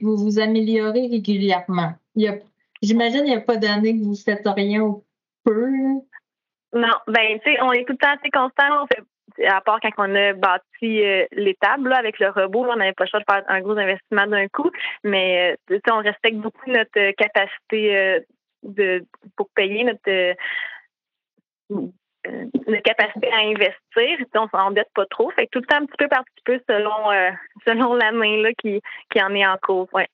Vous 0.00 0.16
vous 0.16 0.38
améliorez 0.38 1.08
régulièrement. 1.08 1.94
J'imagine 2.14 3.20
qu'il 3.20 3.30
n'y 3.30 3.36
a 3.36 3.40
pas 3.40 3.56
d'année 3.56 3.96
que 3.96 4.02
vous 4.04 4.10
ne 4.10 4.16
faites 4.16 4.46
rien 4.46 4.80
ou 4.82 5.04
peu. 5.44 5.68
Non, 6.74 6.96
ben 7.06 7.38
tu 7.44 7.52
sais, 7.52 7.60
on 7.60 7.72
est 7.72 7.84
tout 7.84 7.92
le 7.92 7.98
temps 7.98 8.14
assez 8.14 8.30
constant. 8.30 8.86
À 9.46 9.60
part 9.60 9.80
quand 9.80 9.90
on 9.98 10.14
a 10.14 10.32
bâti 10.32 11.02
euh, 11.02 11.26
l'étable 11.32 11.92
avec 11.92 12.18
le 12.18 12.30
robot, 12.30 12.66
on 12.68 12.76
n'avait 12.76 12.92
pas 12.92 13.04
le 13.04 13.10
choix 13.10 13.20
de 13.20 13.24
faire 13.28 13.42
un 13.48 13.60
gros 13.60 13.78
investissement 13.78 14.26
d'un 14.26 14.48
coup, 14.48 14.70
mais 15.04 15.56
euh, 15.70 15.78
on 15.90 15.98
respecte 15.98 16.36
beaucoup 16.36 16.70
notre 16.70 16.98
euh, 16.98 17.12
capacité 17.16 18.20
de 18.62 19.04
pour 19.36 19.48
payer 19.54 19.84
notre 19.84 20.34
capacité 22.84 23.32
à 23.32 23.38
investir. 23.38 24.26
On 24.34 24.48
s'endette 24.48 24.90
pas 24.94 25.06
trop. 25.06 25.30
Fait 25.30 25.48
tout 25.50 25.60
le 25.60 25.66
temps 25.66 25.76
un 25.76 25.86
petit 25.86 25.96
peu 25.98 26.08
par 26.08 26.24
petit 26.24 26.42
peu 26.44 26.60
selon 26.68 27.32
selon 27.66 27.94
l'année 27.94 28.54
qui, 28.58 28.80
qui 29.10 29.22
en 29.22 29.34
est 29.34 29.46
en 29.46 29.56
cours. 29.56 29.88
Ouais. 29.92 30.08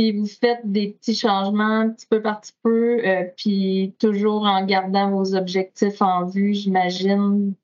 Puis 0.00 0.12
vous 0.12 0.26
faites 0.26 0.60
des 0.64 0.92
petits 0.92 1.14
changements 1.14 1.80
un 1.80 1.90
petit 1.90 2.06
peu 2.06 2.22
par 2.22 2.40
petit 2.40 2.54
peu, 2.62 3.02
puis 3.36 3.94
toujours 4.00 4.44
en 4.44 4.64
gardant 4.64 5.10
vos 5.10 5.34
objectifs 5.34 6.00
en 6.00 6.24
vue, 6.24 6.54
j'imagine, 6.54 7.54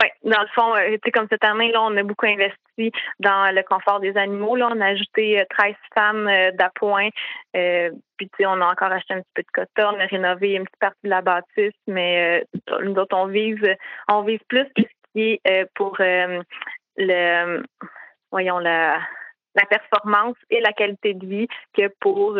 oui, 0.00 0.30
dans 0.30 0.40
le 0.42 0.48
fond, 0.48 0.76
euh, 0.76 0.96
comme 1.12 1.26
cette 1.28 1.42
année, 1.42 1.72
là, 1.72 1.82
on 1.82 1.96
a 1.96 2.02
beaucoup 2.02 2.26
investi 2.26 2.92
dans 3.18 3.52
le 3.52 3.62
confort 3.62 3.98
des 3.98 4.16
animaux. 4.16 4.54
Là, 4.54 4.68
on 4.70 4.80
a 4.80 4.88
ajouté 4.88 5.44
13 5.50 5.70
euh, 5.70 5.74
femmes 5.94 6.28
euh, 6.28 6.52
d'appoint. 6.52 7.08
puis, 7.52 8.46
on 8.46 8.60
a 8.60 8.70
encore 8.70 8.92
acheté 8.92 9.14
un 9.14 9.20
petit 9.22 9.32
peu 9.34 9.42
de 9.42 9.50
coton. 9.52 9.96
On 9.96 10.00
a 10.00 10.06
rénové 10.06 10.52
une 10.52 10.64
petite 10.64 10.78
partie 10.78 11.00
de 11.02 11.08
la 11.08 11.22
bâtisse, 11.22 11.72
mais 11.88 12.44
nous 12.82 12.94
autres, 12.94 13.16
on 13.16 13.26
vise, 13.26 13.58
on 14.08 14.22
vise 14.22 14.40
plus 14.48 14.66
pour 15.74 15.96
le, 15.98 17.62
voyons, 18.30 18.58
la, 18.58 19.00
la 19.54 19.66
performance 19.66 20.36
et 20.50 20.60
la 20.60 20.72
qualité 20.72 21.14
de 21.14 21.26
vie 21.26 21.48
que 21.74 21.88
pour 22.00 22.34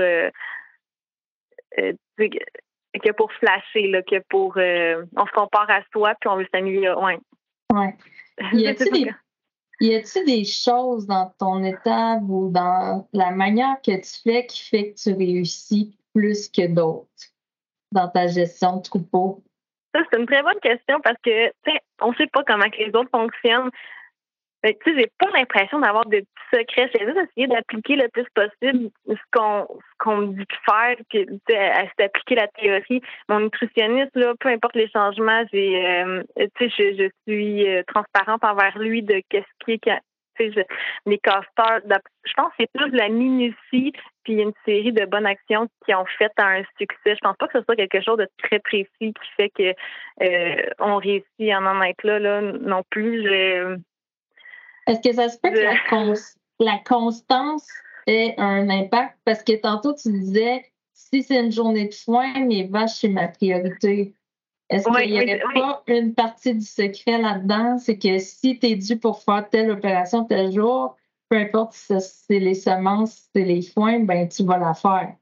que 1.74 3.12
pour 3.12 3.32
flasher, 3.34 3.88
là, 3.88 4.02
que 4.02 4.20
pour 4.28 4.56
on 4.56 5.26
se 5.26 5.32
compare 5.32 5.70
à 5.70 5.82
soi 5.92 6.14
puis 6.20 6.28
on 6.28 6.36
veut 6.36 6.46
s'améliorer. 6.52 7.04
Ouais. 7.04 7.18
Ouais. 7.72 7.94
Y 8.52 8.68
a-t-il 8.68 8.92
des, 8.92 9.10
y 9.80 9.94
a 9.94 10.24
des 10.24 10.44
choses 10.44 11.06
dans 11.06 11.32
ton 11.38 11.62
état 11.64 12.16
ou 12.28 12.50
dans 12.50 13.08
la 13.12 13.30
manière 13.30 13.76
que 13.84 13.96
tu 13.96 14.22
fais 14.22 14.46
qui 14.46 14.62
fait 14.68 14.92
que 14.92 14.98
tu 14.98 15.12
réussis 15.12 15.98
plus 16.14 16.48
que 16.48 16.66
d'autres 16.66 17.08
dans 17.92 18.08
ta 18.08 18.26
gestion 18.26 18.76
de 18.76 18.82
troupeau? 18.82 19.42
Ça, 19.94 20.02
c'est 20.10 20.18
une 20.18 20.26
très 20.26 20.42
bonne 20.42 20.60
question 20.60 21.00
parce 21.00 21.16
que, 21.22 21.48
tu 21.48 21.72
sais, 21.72 21.80
on 22.00 22.12
sait 22.14 22.26
pas 22.26 22.44
comment 22.44 22.68
que 22.70 22.76
les 22.76 22.94
autres 22.94 23.10
fonctionnent. 23.10 23.70
Tu 24.64 24.70
sais, 24.84 24.98
j'ai 24.98 25.10
pas 25.18 25.30
l'impression 25.30 25.78
d'avoir 25.78 26.04
de 26.06 26.18
petits 26.18 26.26
secrets. 26.52 26.90
J'ai 26.92 27.06
juste 27.06 27.18
essayé 27.30 27.46
d'appliquer 27.46 27.96
le 27.96 28.08
plus 28.08 28.26
possible 28.34 28.90
ce 29.06 29.14
qu'on 29.32 29.68
qu'on 29.98 30.16
me 30.16 30.26
dit 30.28 30.44
de 30.44 30.46
faire, 30.64 30.96
que, 31.10 31.54
à, 31.54 31.86
d'appliquer 31.98 32.34
la 32.34 32.48
théorie. 32.48 33.00
Mon 33.28 33.40
nutritionniste, 33.40 34.16
là, 34.16 34.34
peu 34.40 34.48
importe 34.48 34.74
les 34.74 34.88
changements, 34.88 35.44
j'ai, 35.52 35.86
euh, 35.86 36.22
tu 36.56 36.70
sais, 36.70 36.74
je, 36.76 37.02
je, 37.04 37.08
suis 37.26 37.68
euh, 37.68 37.82
transparente 37.86 38.44
envers 38.44 38.76
lui 38.78 39.02
de 39.02 39.22
qu'est-ce 39.28 39.64
qui 39.64 39.72
est 39.72 40.00
je, 40.40 40.60
les 41.06 41.20
je 41.24 42.32
pense 42.34 42.48
que 42.48 42.54
c'est 42.58 42.70
plus 42.72 42.90
de 42.90 42.96
la 42.96 43.08
minutie 43.08 43.92
puis 44.24 44.34
une 44.34 44.52
série 44.64 44.92
de 44.92 45.04
bonnes 45.06 45.26
actions 45.26 45.68
qui 45.84 45.94
ont 45.94 46.04
fait 46.18 46.32
un 46.38 46.62
succès. 46.78 47.14
Je 47.14 47.20
pense 47.22 47.36
pas 47.36 47.48
que 47.48 47.58
ce 47.58 47.64
soit 47.64 47.76
quelque 47.76 48.02
chose 48.02 48.18
de 48.18 48.28
très 48.42 48.58
précis 48.58 48.88
qui 49.00 49.14
fait 49.36 49.50
que 49.50 49.74
euh, 50.22 50.70
on 50.78 50.96
réussit 50.96 51.50
à 51.50 51.60
en 51.60 51.82
être 51.82 52.04
là, 52.04 52.18
là 52.18 52.40
non 52.40 52.82
plus. 52.90 53.24
Je, 53.24 53.78
est-ce 54.88 55.08
que 55.08 55.14
ça 55.14 55.28
se 55.28 55.38
peut 55.38 55.50
que 55.50 56.64
la, 56.64 56.78
constance 56.78 57.68
ait 58.06 58.34
un 58.38 58.68
impact? 58.68 59.16
Parce 59.24 59.42
que 59.42 59.52
tantôt, 59.60 59.94
tu 59.94 60.10
disais, 60.10 60.64
si 60.92 61.22
c'est 61.22 61.40
une 61.40 61.52
journée 61.52 61.86
de 61.86 61.92
soins, 61.92 62.40
mes 62.40 62.64
vaches, 62.64 62.96
c'est 63.00 63.08
ma 63.08 63.28
priorité. 63.28 64.14
Est-ce 64.70 64.88
qu'il 64.88 65.12
n'y 65.12 65.22
aurait 65.22 65.40
pas 65.54 65.82
une 65.86 66.14
partie 66.14 66.54
du 66.54 66.64
secret 66.64 67.18
là-dedans? 67.18 67.78
C'est 67.78 67.98
que 67.98 68.18
si 68.18 68.58
tu 68.58 68.66
es 68.66 68.76
dû 68.76 68.98
pour 68.98 69.22
faire 69.22 69.48
telle 69.48 69.70
opération 69.70 70.24
tel 70.24 70.52
jour, 70.52 70.96
peu 71.28 71.36
importe 71.36 71.72
si 71.72 71.94
c'est 72.00 72.38
les 72.38 72.54
semences, 72.54 73.12
si 73.12 73.30
c'est 73.34 73.44
les 73.44 73.62
foins, 73.62 74.00
ben 74.00 74.28
tu 74.28 74.44
vas 74.44 74.58
la 74.58 74.74
faire. 74.74 75.14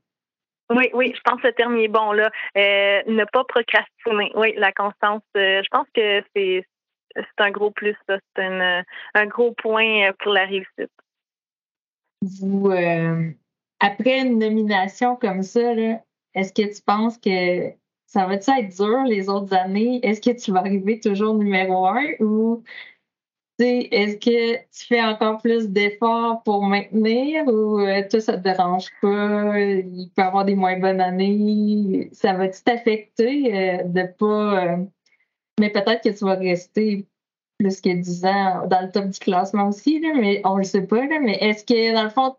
Oui, 0.71 0.91
oui, 0.95 1.13
je 1.15 1.21
pense 1.25 1.41
que 1.41 1.47
le 1.47 1.53
terme 1.53 1.77
est 1.77 1.89
bon 1.89 2.13
là. 2.13 2.31
Euh, 2.57 3.03
ne 3.07 3.25
pas 3.33 3.45
procrastiner. 3.45 4.33
Oui, 4.35 4.55
la 4.57 4.73
constance. 4.73 5.23
Euh, 5.37 5.63
je 5.63 5.69
pense 5.71 5.87
que 5.95 6.23
c'est 6.35 6.65
c'est 7.17 7.45
un 7.45 7.51
gros 7.51 7.71
plus, 7.71 7.97
C'est 8.09 8.45
un 8.45 9.27
gros 9.27 9.53
point 9.53 10.13
pour 10.21 10.33
la 10.33 10.45
réussite. 10.45 10.91
Vous, 12.23 12.71
euh, 12.71 13.31
après 13.81 14.21
une 14.21 14.39
nomination 14.39 15.17
comme 15.17 15.43
ça, 15.43 15.73
est-ce 16.35 16.53
que 16.53 16.75
tu 16.75 16.83
penses 16.83 17.19
que 17.19 17.73
ça 18.07 18.27
va 18.27 18.35
être 18.35 18.77
dur 18.77 19.05
les 19.05 19.29
autres 19.29 19.55
années? 19.55 20.01
Est-ce 20.03 20.21
que 20.21 20.37
tu 20.37 20.53
vas 20.53 20.61
arriver 20.61 21.01
toujours 21.01 21.35
numéro 21.35 21.87
un 21.87 22.05
ou 22.21 22.63
est-ce 23.59 24.17
que 24.17 24.57
tu 24.57 24.87
fais 24.87 25.03
encore 25.03 25.39
plus 25.41 25.69
d'efforts 25.69 26.43
pour 26.43 26.65
maintenir 26.65 27.47
ou 27.47 27.81
euh, 27.81 28.03
toi, 28.09 28.21
ça 28.21 28.37
te 28.37 28.43
dérange 28.43 28.91
pas? 29.01 29.59
Il 29.59 30.11
peut 30.15 30.23
y 30.23 30.25
avoir 30.25 30.45
des 30.45 30.55
moins 30.55 30.79
bonnes 30.79 31.01
années. 31.01 32.11
Ça 32.13 32.35
va-tu 32.35 32.63
t'affecter 32.63 33.81
euh, 33.81 33.83
de 33.85 34.03
pas 34.19 34.79
mais 35.59 35.71
peut-être 35.71 36.03
que 36.03 36.17
tu 36.17 36.25
vas 36.25 36.35
rester 36.35 37.07
plus 37.59 37.81
que 37.81 37.89
10 37.89 38.25
ans 38.27 38.67
dans 38.67 38.83
le 38.83 38.91
top 38.91 39.07
du 39.07 39.19
classement 39.19 39.69
aussi, 39.69 40.01
mais 40.01 40.41
on 40.45 40.57
le 40.57 40.65
sait 40.65 40.87
pas. 40.87 41.03
mais 41.07 41.39
est-ce 41.41 41.65
que, 41.65 41.95
dans 41.95 42.05
le 42.05 42.11
fond, 42.11 42.37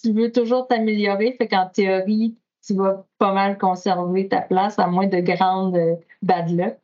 tu 0.00 0.12
veux 0.12 0.30
toujours 0.30 0.66
t'améliorer? 0.66 1.32
Fait 1.38 1.48
qu'en 1.48 1.68
théorie, 1.68 2.36
tu 2.66 2.74
vas 2.74 3.04
pas 3.18 3.32
mal 3.32 3.58
conserver 3.58 4.28
ta 4.28 4.42
place 4.42 4.78
à 4.78 4.86
moins 4.86 5.06
de 5.06 5.20
grandes 5.20 5.76
euh, 5.76 5.94
bad 6.22 6.50
luck. 6.50 6.76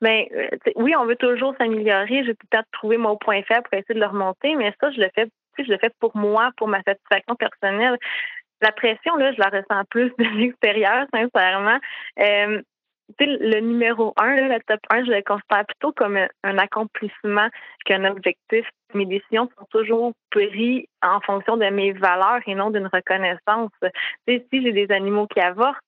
Ben, 0.00 0.26
euh, 0.32 0.48
oui, 0.74 0.94
on 0.98 1.06
veut 1.06 1.16
toujours 1.16 1.54
s'améliorer. 1.58 2.22
Je 2.22 2.28
vais 2.28 2.34
peut-être 2.34 2.68
trouver 2.72 2.96
mon 2.96 3.16
point 3.16 3.42
faible 3.42 3.62
pour 3.62 3.78
essayer 3.78 3.94
de 3.94 4.00
le 4.00 4.06
remonter, 4.06 4.56
mais 4.56 4.74
ça, 4.80 4.90
je 4.90 5.00
le 5.00 5.08
fais, 5.14 5.28
je 5.58 5.70
le 5.70 5.78
fais 5.78 5.90
pour 6.00 6.16
moi, 6.16 6.50
pour 6.56 6.66
ma 6.66 6.82
satisfaction 6.82 7.36
personnelle. 7.36 7.96
La 8.60 8.72
pression, 8.72 9.14
là, 9.16 9.32
je 9.32 9.38
la 9.38 9.48
ressens 9.48 9.84
plus 9.90 10.10
de 10.18 10.24
l'extérieur, 10.38 11.06
sincèrement. 11.14 11.78
Euh, 12.18 12.62
le 13.20 13.60
numéro 13.60 14.12
un, 14.16 14.48
le 14.48 14.58
top 14.66 14.80
1, 14.90 15.04
je 15.04 15.10
le 15.10 15.22
considère 15.22 15.66
plutôt 15.66 15.92
comme 15.92 16.16
un, 16.16 16.58
accomplissement 16.58 17.48
qu'un 17.84 18.04
objectif. 18.04 18.66
Mes 18.94 19.06
décisions 19.06 19.48
sont 19.58 19.66
toujours 19.70 20.12
prises 20.30 20.84
en 21.02 21.20
fonction 21.20 21.56
de 21.56 21.64
mes 21.66 21.92
valeurs 21.92 22.40
et 22.46 22.54
non 22.54 22.70
d'une 22.70 22.86
reconnaissance. 22.86 23.70
si 24.28 24.42
j'ai 24.52 24.72
des 24.72 24.90
animaux 24.90 25.26
qui 25.26 25.40
avortent, 25.40 25.80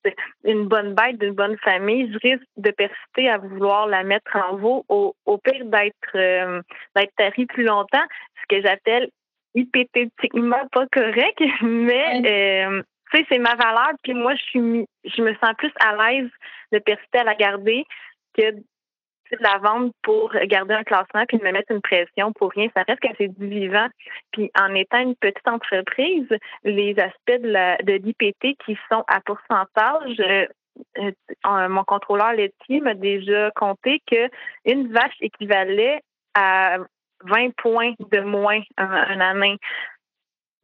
une 0.44 0.66
bonne 0.66 0.94
bête 0.94 1.18
d'une 1.18 1.34
bonne 1.34 1.58
famille, 1.58 2.10
je 2.12 2.18
risque 2.28 2.46
de 2.56 2.70
persister 2.70 3.28
à 3.28 3.38
vouloir 3.38 3.87
la 3.87 4.04
mettre 4.04 4.37
en 4.37 4.56
veau, 4.56 4.84
au, 4.88 5.14
pire 5.38 5.66
d'être 5.66 6.14
euh, 6.14 6.62
d'être 6.96 7.14
tari 7.16 7.46
plus 7.46 7.64
longtemps, 7.64 8.04
ce 8.40 8.56
que 8.56 8.62
j'appelle 8.62 9.10
hypothétiquement 9.54 10.66
pas 10.72 10.87
correct, 10.90 11.40
mais 11.62 12.66
euh, 12.66 12.82
c'est 13.29 13.38
ma 13.38 13.55
valeur, 13.55 13.92
puis 14.03 14.14
moi, 14.14 14.35
je 14.35 14.42
suis 14.42 14.87
je 15.05 15.22
me 15.22 15.35
sens 15.35 15.55
plus 15.59 15.72
à 15.81 15.94
l'aise 15.96 16.31
de 16.72 16.79
persister 16.79 17.18
à 17.18 17.24
la 17.24 17.35
garder 17.35 17.85
que 18.37 18.53
de 19.33 19.38
la 19.40 19.59
vendre 19.59 19.92
pour 20.03 20.33
garder 20.44 20.74
un 20.74 20.85
classement 20.85 21.24
puis 21.27 21.38
de 21.38 21.44
me 21.44 21.53
mettre 21.53 21.72
une 21.72 21.81
pression 21.81 22.33
pour 22.33 22.50
rien. 22.53 22.68
Ça 22.77 22.83
reste 22.87 23.00
que 23.00 23.09
c'est 23.18 23.29
du 23.38 23.48
vivant. 23.48 23.87
Puis 24.33 24.50
en 24.59 24.74
étant 24.74 25.00
une 25.00 25.16
petite 25.16 25.48
entreprise, 25.48 26.29
les 26.62 26.94
aspects 26.98 27.42
de 27.42 27.92
l'IPT 27.92 28.57
qui 28.64 28.79
sont 28.90 29.05
à 29.09 29.20
pourcentage, 29.20 30.20
euh, 30.20 30.46
euh, 30.98 31.68
mon 31.68 31.85
contrôleur 31.85 32.33
laitier 32.33 32.81
m'a 32.81 32.94
déjà 32.94 33.50
compté 33.53 34.03
que 34.11 34.29
une 34.64 34.92
vache 34.92 35.16
équivalait 35.20 36.00
à 36.35 36.79
20 37.22 37.55
points 37.57 37.94
de 37.98 38.20
moins 38.20 38.61
un 38.77 39.20
année 39.20 39.59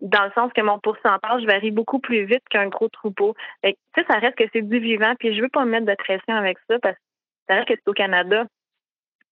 dans 0.01 0.25
le 0.25 0.33
sens 0.33 0.53
que 0.53 0.61
mon 0.61 0.79
pourcentage 0.79 1.45
varie 1.45 1.71
beaucoup 1.71 1.99
plus 1.99 2.25
vite 2.25 2.43
qu'un 2.49 2.69
gros 2.69 2.89
troupeau. 2.89 3.35
Tu 3.63 3.75
sais, 3.95 4.05
ça 4.09 4.19
reste 4.19 4.37
que 4.37 4.45
c'est 4.53 4.63
du 4.63 4.79
vivant, 4.79 5.15
puis 5.19 5.35
je 5.35 5.43
veux 5.43 5.49
pas 5.49 5.65
me 5.65 5.71
mettre 5.71 5.87
de 5.87 5.95
pression 5.95 6.35
avec 6.35 6.59
ça 6.69 6.79
parce 6.79 6.97
que 6.97 7.03
ça 7.49 7.55
reste 7.57 7.69
que 7.69 7.75
c'est 7.75 7.89
au 7.89 7.93
Canada. 7.93 8.45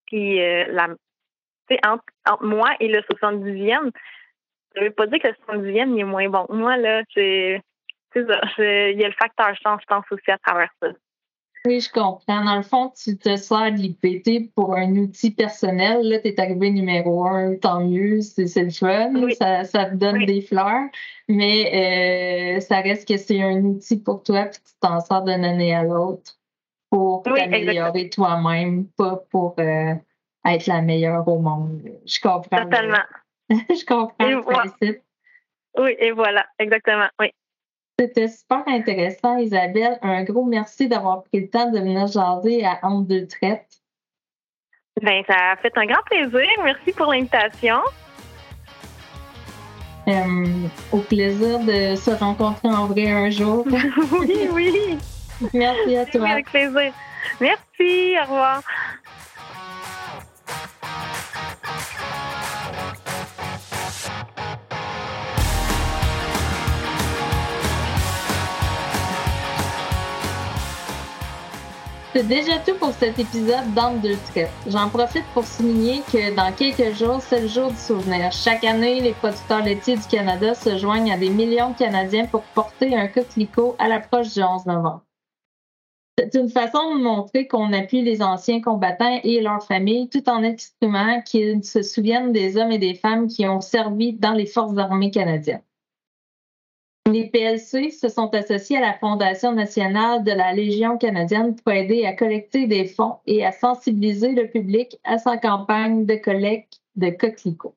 Puis 0.07 0.41
euh, 0.43 0.65
la, 0.69 0.89
entre, 1.87 2.05
entre 2.29 2.45
moi 2.45 2.71
et 2.81 2.89
le 2.89 3.01
70e, 3.01 3.91
je 4.77 4.85
veux 4.85 4.91
pas 4.91 5.07
dire 5.07 5.21
que 5.21 5.29
le 5.29 5.61
70e 5.61 5.95
il 5.95 6.01
est 6.01 6.05
moins 6.05 6.29
bon. 6.29 6.47
Moi, 6.51 6.77
là, 6.77 7.03
c'est 7.15 7.63
ça. 8.15 8.41
Il 8.59 9.01
y 9.01 9.05
a 9.05 9.09
le 9.09 9.15
facteur 9.19 9.55
chance, 9.63 9.81
je 9.83 9.87
pense, 9.87 10.05
aussi 10.11 10.31
à 10.31 10.39
travers 10.39 10.71
ça. 10.83 10.89
Oui, 11.67 11.81
je 11.81 11.91
comprends. 11.91 12.45
Dans 12.45 12.57
le 12.57 12.63
fond, 12.63 12.93
tu 12.97 13.19
te 13.19 13.37
sers 13.37 13.73
de 13.73 13.77
l'IPT 13.77 14.55
pour 14.55 14.75
un 14.75 14.91
outil 14.97 15.31
personnel. 15.31 16.09
Là, 16.09 16.19
tu 16.21 16.29
es 16.29 16.41
arrivé 16.41 16.71
numéro 16.71 17.27
un, 17.27 17.57
tant 17.57 17.85
mieux, 17.85 18.21
c'est 18.21 18.63
le 18.63 18.71
fun. 18.71 19.13
Ça, 19.33 19.65
ça, 19.65 19.87
te 19.87 19.95
donne 19.95 20.25
des 20.25 20.41
fleurs. 20.41 20.89
Mais 21.29 22.57
euh, 22.57 22.61
ça 22.61 22.81
reste 22.81 23.09
que 23.09 23.17
c'est 23.17 23.43
un 23.43 23.63
outil 23.65 23.99
pour 23.99 24.23
toi, 24.23 24.47
puis 24.47 24.61
tu 24.65 24.73
t'en 24.81 25.01
sors 25.01 25.23
d'une 25.23 25.45
année 25.45 25.75
à 25.75 25.83
l'autre 25.83 26.39
pour 26.91 27.23
t'améliorer 27.23 28.09
toi-même, 28.09 28.87
pas 28.97 29.17
pour 29.31 29.55
euh, 29.59 29.95
être 30.47 30.67
la 30.67 30.81
meilleure 30.81 31.27
au 31.29 31.39
monde. 31.39 31.83
Je 32.07 32.21
comprends. 32.21 32.65
Totalement. 32.65 33.05
je 33.51 33.85
comprends 33.85 34.29
le 34.29 34.43
principe. 34.43 35.03
Oui, 35.79 35.95
et 35.99 36.13
voilà, 36.13 36.47
exactement. 36.59 37.09
Oui. 37.21 37.29
C'était 38.01 38.29
super 38.29 38.63
intéressant, 38.69 39.39
Isabelle. 39.39 39.99
Un 40.03 40.23
gros 40.23 40.45
merci 40.45 40.87
d'avoir 40.87 41.25
pris 41.25 41.41
le 41.41 41.51
temps 41.51 41.69
de 41.69 41.81
venir 41.81 42.07
jaser 42.07 42.65
à 42.65 42.79
Honte 42.85 43.09
de 43.09 43.27
traite. 43.27 43.67
Ben, 45.03 45.25
ça 45.27 45.53
a 45.53 45.57
fait 45.57 45.77
un 45.77 45.87
grand 45.87 46.03
plaisir. 46.07 46.49
Merci 46.63 46.93
pour 46.93 47.13
l'invitation. 47.13 47.79
Euh, 50.07 50.69
au 50.93 50.99
plaisir 50.99 51.59
de 51.59 51.97
se 51.97 52.11
rencontrer 52.13 52.69
en 52.69 52.87
vrai 52.87 53.11
un 53.11 53.31
jour. 53.31 53.67
oui, 54.13 54.49
oui. 54.53 54.99
Merci 55.53 55.97
à 55.97 56.07
toi. 56.07 56.29
avec 56.29 56.47
plaisir. 56.47 56.93
Merci. 57.41 58.15
Au 58.17 58.23
revoir. 58.23 58.63
C'est 72.15 72.27
déjà 72.27 72.59
tout 72.59 72.75
pour 72.77 72.93
cet 72.93 73.19
épisode 73.19 73.75
d'Antre 73.75 74.01
deux. 74.01 74.17
J'en 74.67 74.89
profite 74.89 75.27
pour 75.35 75.45
souligner 75.45 76.01
que 76.11 76.35
dans 76.35 76.51
quelques 76.53 76.97
jours, 76.97 77.21
c'est 77.21 77.43
le 77.43 77.49
jour 77.49 77.71
du 77.71 77.77
souvenir. 77.77 78.33
Chaque 78.33 78.65
année, 78.65 79.01
les 79.01 79.13
producteurs 79.13 79.63
laitiers 79.63 79.97
du 79.97 80.07
Canada 80.11 80.55
se 80.55 80.79
joignent 80.79 81.13
à 81.13 81.19
des 81.19 81.29
millions 81.29 81.73
de 81.73 81.77
Canadiens 81.77 82.25
pour 82.25 82.43
porter 82.55 82.97
un 82.97 83.09
coquelicot 83.09 83.77
à 83.79 83.89
l'approche 83.89 84.33
du 84.33 84.43
11 84.43 84.65
novembre. 84.65 85.03
C'est 86.19 86.35
une 86.35 86.49
façon 86.49 86.97
de 86.97 87.03
montrer 87.03 87.47
qu'on 87.47 87.75
appuie 87.75 88.03
les 88.03 88.23
anciens 88.23 88.63
combattants 88.63 89.21
et 89.23 89.43
leurs 89.43 89.63
familles 89.63 90.09
tout 90.09 90.29
en 90.31 90.43
exprimant 90.43 91.21
qu'ils 91.21 91.63
se 91.63 91.83
souviennent 91.83 92.33
des 92.33 92.57
hommes 92.57 92.73
et 92.73 92.79
des 92.79 92.95
femmes 92.95 93.29
qui 93.29 93.47
ont 93.47 93.61
servi 93.61 94.15
dans 94.15 94.33
les 94.33 94.47
forces 94.47 94.79
armées 94.79 95.11
canadiennes. 95.11 95.63
Les 97.13 97.31
PLC 97.31 97.91
se 97.91 98.09
sont 98.09 98.35
associés 98.35 98.77
à 98.77 98.83
la 98.83 98.93
Fondation 98.93 99.53
nationale 99.53 100.25
de 100.25 100.33
la 100.33 100.53
Légion 100.53 100.99
canadienne 100.99 101.57
pour 101.57 101.73
aider 101.73 102.05
à 102.05 102.13
collecter 102.13 102.67
des 102.67 102.85
fonds 102.85 103.17
et 103.27 103.47
à 103.47 103.53
sensibiliser 103.53 104.33
le 104.33 104.47
public 104.47 104.99
à 105.05 105.17
sa 105.17 105.39
campagne 105.39 106.05
de 106.05 106.17
collecte 106.17 106.83
de 106.97 107.09
coquelicots. 107.09 107.75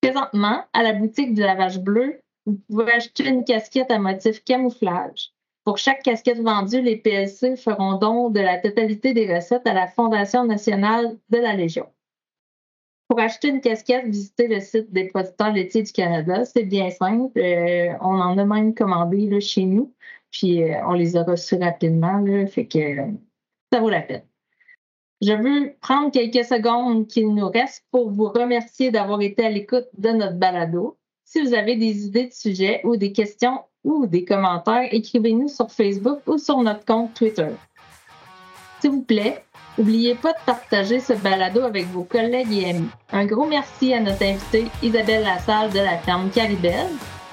Présentement, 0.00 0.62
à 0.72 0.84
la 0.84 0.92
boutique 0.92 1.34
de 1.34 1.42
lavage 1.42 1.80
bleu, 1.80 2.20
vous 2.46 2.60
pouvez 2.68 2.92
acheter 2.92 3.26
une 3.26 3.42
casquette 3.42 3.90
à 3.90 3.98
motif 3.98 4.44
camouflage. 4.44 5.32
Pour 5.64 5.78
chaque 5.78 6.04
casquette 6.04 6.40
vendue, 6.40 6.80
les 6.80 6.96
PLC 6.96 7.56
feront 7.56 7.98
don 7.98 8.30
de 8.30 8.40
la 8.40 8.58
totalité 8.58 9.14
des 9.14 9.34
recettes 9.34 9.66
à 9.66 9.74
la 9.74 9.88
Fondation 9.88 10.44
nationale 10.44 11.18
de 11.30 11.38
la 11.38 11.54
Légion. 11.54 11.88
Pour 13.08 13.20
acheter 13.20 13.48
une 13.48 13.62
casquette, 13.62 14.04
visitez 14.04 14.48
le 14.48 14.60
site 14.60 14.92
des 14.92 15.04
producteurs 15.04 15.52
laitiers 15.52 15.82
du 15.82 15.92
Canada. 15.92 16.44
C'est 16.44 16.64
bien 16.64 16.90
simple. 16.90 17.38
Euh, 17.38 17.94
on 18.02 18.20
en 18.20 18.36
a 18.36 18.44
même 18.44 18.74
commandé 18.74 19.26
là, 19.26 19.40
chez 19.40 19.64
nous. 19.64 19.94
Puis 20.30 20.62
euh, 20.62 20.76
on 20.86 20.92
les 20.92 21.16
a 21.16 21.22
reçus 21.22 21.56
rapidement. 21.56 22.18
Là, 22.18 22.44
euh, 22.44 23.06
ça 23.72 23.80
vaut 23.80 23.88
la 23.88 24.02
peine. 24.02 24.24
Je 25.22 25.32
veux 25.32 25.74
prendre 25.80 26.12
quelques 26.12 26.44
secondes 26.44 27.08
qu'il 27.08 27.34
nous 27.34 27.48
reste 27.48 27.84
pour 27.90 28.10
vous 28.10 28.28
remercier 28.28 28.90
d'avoir 28.90 29.22
été 29.22 29.46
à 29.46 29.50
l'écoute 29.50 29.88
de 29.96 30.10
notre 30.10 30.36
balado. 30.36 30.98
Si 31.24 31.42
vous 31.42 31.54
avez 31.54 31.76
des 31.76 32.04
idées 32.06 32.26
de 32.26 32.32
sujets 32.32 32.82
ou 32.84 32.96
des 32.96 33.12
questions 33.12 33.60
ou 33.84 34.06
des 34.06 34.26
commentaires, 34.26 34.88
écrivez-nous 34.92 35.48
sur 35.48 35.70
Facebook 35.70 36.20
ou 36.26 36.36
sur 36.36 36.58
notre 36.58 36.84
compte 36.84 37.14
Twitter. 37.14 37.48
S'il 38.80 38.90
vous 38.90 39.02
plaît, 39.02 39.42
N'oubliez 39.78 40.16
pas 40.16 40.32
de 40.32 40.44
partager 40.44 40.98
ce 40.98 41.12
balado 41.12 41.62
avec 41.62 41.86
vos 41.86 42.02
collègues 42.02 42.52
et 42.52 42.70
amis. 42.70 42.88
Un 43.12 43.26
gros 43.26 43.46
merci 43.46 43.94
à 43.94 44.00
notre 44.00 44.24
invitée 44.24 44.66
Isabelle 44.82 45.22
Lassalle 45.22 45.70
de 45.70 45.78
la 45.78 45.98
ferme 45.98 46.30
Caribelle. 46.30 46.88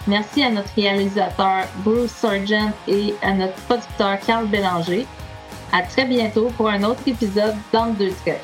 Merci 0.08 0.44
à 0.44 0.52
notre 0.52 0.72
réalisateur 0.76 1.66
Bruce 1.84 2.12
Sargent 2.12 2.72
et 2.88 3.16
à 3.24 3.34
notre 3.34 3.56
producteur 3.64 4.20
Carl 4.20 4.46
Bélanger. 4.46 5.08
À 5.74 5.82
très 5.82 6.06
bientôt 6.06 6.50
pour 6.56 6.70
un 6.70 6.84
autre 6.84 7.02
épisode 7.08 7.56
dans 7.74 7.88
deux 7.88 8.12
traits. 8.12 8.44